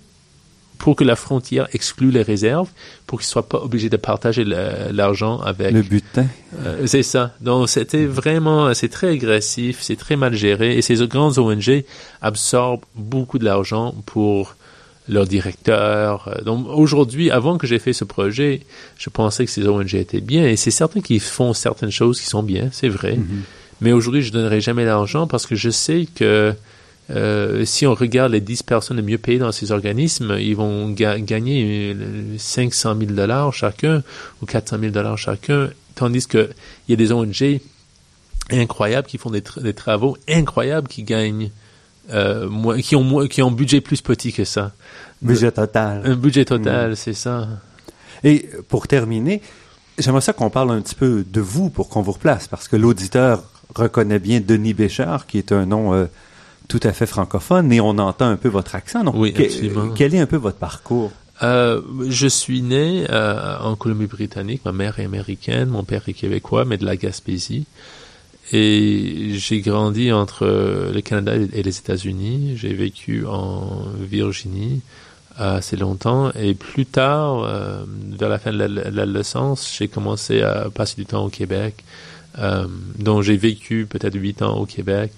[0.84, 2.68] pour que la frontière exclue les réserves,
[3.06, 5.72] pour qu'ils ne soient pas obligés de partager l'argent avec.
[5.72, 6.26] Le butin.
[6.62, 7.32] Euh, c'est ça.
[7.40, 11.84] Donc c'était vraiment, c'est très agressif, c'est très mal géré, et ces grandes ONG
[12.20, 14.56] absorbent beaucoup de l'argent pour
[15.08, 16.42] leurs directeurs.
[16.44, 18.60] Donc aujourd'hui, avant que j'ai fait ce projet,
[18.98, 22.26] je pensais que ces ONG étaient bien, et c'est certain qu'ils font certaines choses qui
[22.26, 23.16] sont bien, c'est vrai.
[23.16, 23.42] Mhm.
[23.80, 26.52] Mais aujourd'hui, je donnerai jamais l'argent parce que je sais que
[27.10, 30.88] euh, si on regarde les 10 personnes les mieux payées dans ces organismes, ils vont
[30.90, 34.02] ga- gagner euh, 500 000 dollars chacun
[34.42, 36.50] ou 400 000 dollars chacun, tandis que
[36.88, 37.60] il y a des ONG
[38.50, 41.50] incroyables qui font des, tra- des travaux incroyables qui gagnent,
[42.10, 44.72] euh, moins- qui ont qui ont un budget plus petit que ça.
[45.22, 46.02] Budget total.
[46.04, 47.48] Un budget total, c'est ça.
[48.22, 49.40] Et pour terminer,
[49.98, 52.76] j'aimerais ça qu'on parle un petit peu de vous pour qu'on vous replace, parce que
[52.76, 53.42] l'auditeur
[53.74, 56.04] reconnaît bien Denis Béchard, qui est un nom euh,
[56.68, 59.04] tout à fait francophone, et on entend un peu votre accent.
[59.04, 59.90] Donc, Oui, que- absolument.
[59.94, 61.12] quel est un peu votre parcours?
[61.42, 64.62] Euh, je suis né euh, en Colombie-Britannique.
[64.64, 67.66] Ma mère est américaine, mon père est québécois, mais de la Gaspésie.
[68.52, 70.46] Et j'ai grandi entre
[70.94, 72.56] le Canada et les États-Unis.
[72.56, 74.80] J'ai vécu en Virginie
[75.36, 76.30] assez longtemps.
[76.38, 77.84] Et plus tard, euh,
[78.18, 81.82] vers la fin de la- de l'adolescence, j'ai commencé à passer du temps au Québec.
[82.38, 82.66] Euh,
[82.98, 85.12] donc j'ai vécu peut-être huit ans au Québec.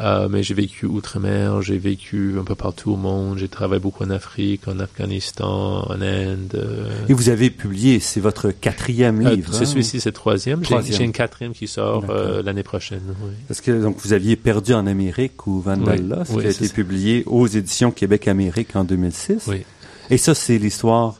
[0.00, 4.04] Euh, mais j'ai vécu outre-mer, j'ai vécu un peu partout au monde, j'ai travaillé beaucoup
[4.04, 6.52] en Afrique, en Afghanistan, en Inde.
[6.54, 9.52] euh, Et vous avez publié, c'est votre quatrième euh, livre.
[9.52, 9.66] c'est hein?
[9.66, 10.60] celui-ci, c'est le troisième.
[10.60, 10.98] J'ai Troisième.
[10.98, 12.04] j'ai une quatrième qui sort
[12.44, 13.02] l'année prochaine.
[13.22, 13.32] oui.
[13.48, 16.58] Parce que donc vous aviez perdu en Amérique ou Vandal Oui, oui, qui a c'est
[16.58, 16.74] été ça.
[16.74, 19.46] publié aux éditions Québec-Amérique en 2006.
[19.48, 19.62] Oui.
[20.10, 21.16] Et ça, c'est l'histoire.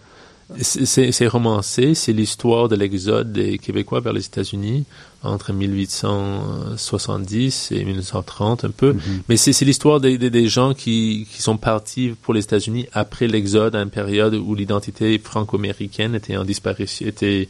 [0.60, 4.84] C'est- romancé, c'est l'histoire de l'exode des Québécois vers les États-Unis
[5.22, 8.92] entre 1870 et 1930 un peu.
[8.94, 9.00] Mhm.
[9.28, 12.86] Mais c'est c'est l'histoire des, des, des gens qui, qui sont partis pour les États-Unis
[12.92, 17.48] après l'exode, à une période où l'identité franco-américaine était en disparition, était,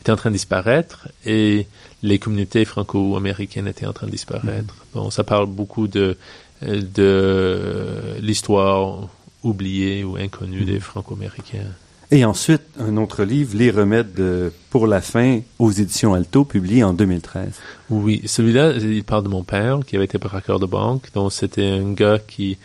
[0.00, 1.66] était en train de disparaître et
[2.02, 4.74] les communautés franco-américaines étaient en train de disparaître.
[4.94, 6.16] Bon, ça parle beaucoup de,
[6.62, 9.08] de l'histoire
[9.42, 11.66] oubliée ou inconnue des franco-américains.
[12.10, 16.82] Et ensuite, un autre livre, Les remèdes de- pour la faim, aux éditions Alto, publié
[16.82, 17.52] en 2013.
[17.90, 21.12] Oui, celui-là, il parle de mon père, qui avait été braqueur de banque.
[21.14, 22.56] Donc, c'était un gars qui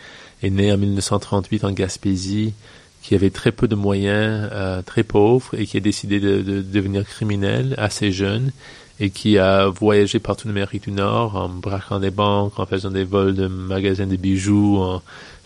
[0.42, 2.54] est né en 1938 en Gaspésie,
[3.02, 6.62] qui avait très peu de moyens, euh, très pauvre, et qui a décidé de, de
[6.62, 8.50] devenir criminel assez jeune,
[8.98, 12.90] et qui a voyagé partout en Amérique du Nord en braquant des banques, en faisant
[12.90, 15.02] des vols de magasins de bijoux, en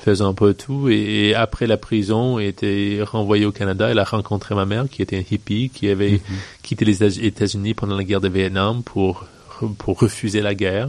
[0.08, 0.88] faisant un peu tout.
[0.88, 3.90] Et, et après la prison, il était renvoyé au Canada.
[3.90, 6.20] Il a rencontré ma mère, qui était un hippie, qui avait
[6.62, 9.26] quitté les États- États-Unis pendant la guerre de Vietnam pour,
[9.78, 10.88] pour refuser la guerre.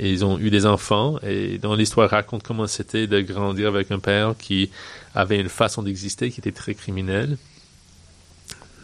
[0.00, 1.18] et ils ont eu des enfants.
[1.26, 4.70] Et dans l'histoire raconte comment c'était de grandir avec un père qui
[5.14, 7.36] avait une façon d'exister qui était très criminelle.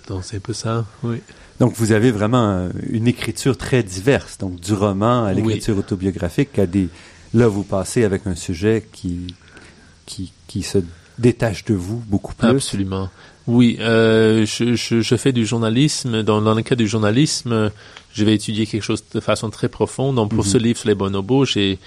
[0.09, 1.19] Donc c'est un peu ça, oui.
[1.61, 6.67] Donc vous avez vraiment une écriture très diverse, donc du roman à l'écriture autobiographique à
[6.67, 6.89] des
[7.33, 9.35] là vous passez avec un sujet qui
[10.07, 10.79] qui qui se
[11.19, 12.49] détache de vous beaucoup plus.
[12.49, 13.11] Absolument.
[13.47, 16.23] Oui, euh, je, je, je, fais du journalisme.
[16.23, 17.71] Dans, dans le cas du journalisme,
[18.15, 20.17] je vais étudier quelque chose de façon très profonde.
[20.17, 20.65] Donc, pour ce mhm.
[20.65, 21.79] livre sur les bonobos, j'ai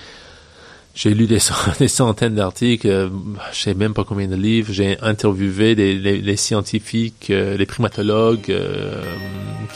[0.98, 1.40] j'ai lu des,
[1.80, 3.10] des centaines d'articles, euh,
[3.54, 4.74] je sais même pas combien de livres.
[4.74, 9.04] J'ai interviewé des, les, les, scientifiques, euh, les primatologues euh,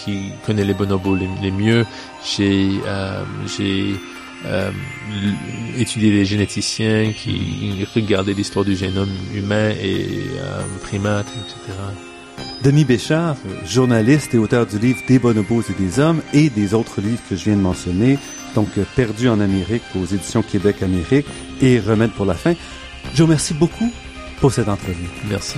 [0.03, 1.85] qui connaissent les bonobos les, les mieux.
[2.25, 3.23] J'ai euh,
[3.55, 3.95] j'ai
[4.45, 4.71] euh,
[5.77, 10.07] étudier les généticiens qui regardaient l'histoire du génome humain et
[10.39, 11.77] euh, primates, etc.
[12.63, 13.35] Denis Béchard,
[13.65, 17.35] journaliste et auteur du livre Des bonobos et des hommes et des autres livres que
[17.35, 18.17] je viens de mentionner,
[18.55, 21.25] donc Perdu en Amérique aux éditions Québec-Amérique
[21.61, 22.53] et Remède pour la fin.
[23.13, 23.91] Je vous remercie beaucoup
[24.39, 25.09] pour cette entrevue.
[25.29, 25.57] Merci.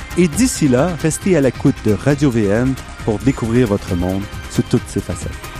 [0.17, 2.73] et d'ici là, restez à l'écoute de Radio VM
[3.05, 5.50] pour découvrir votre monde sous toutes ses facettes.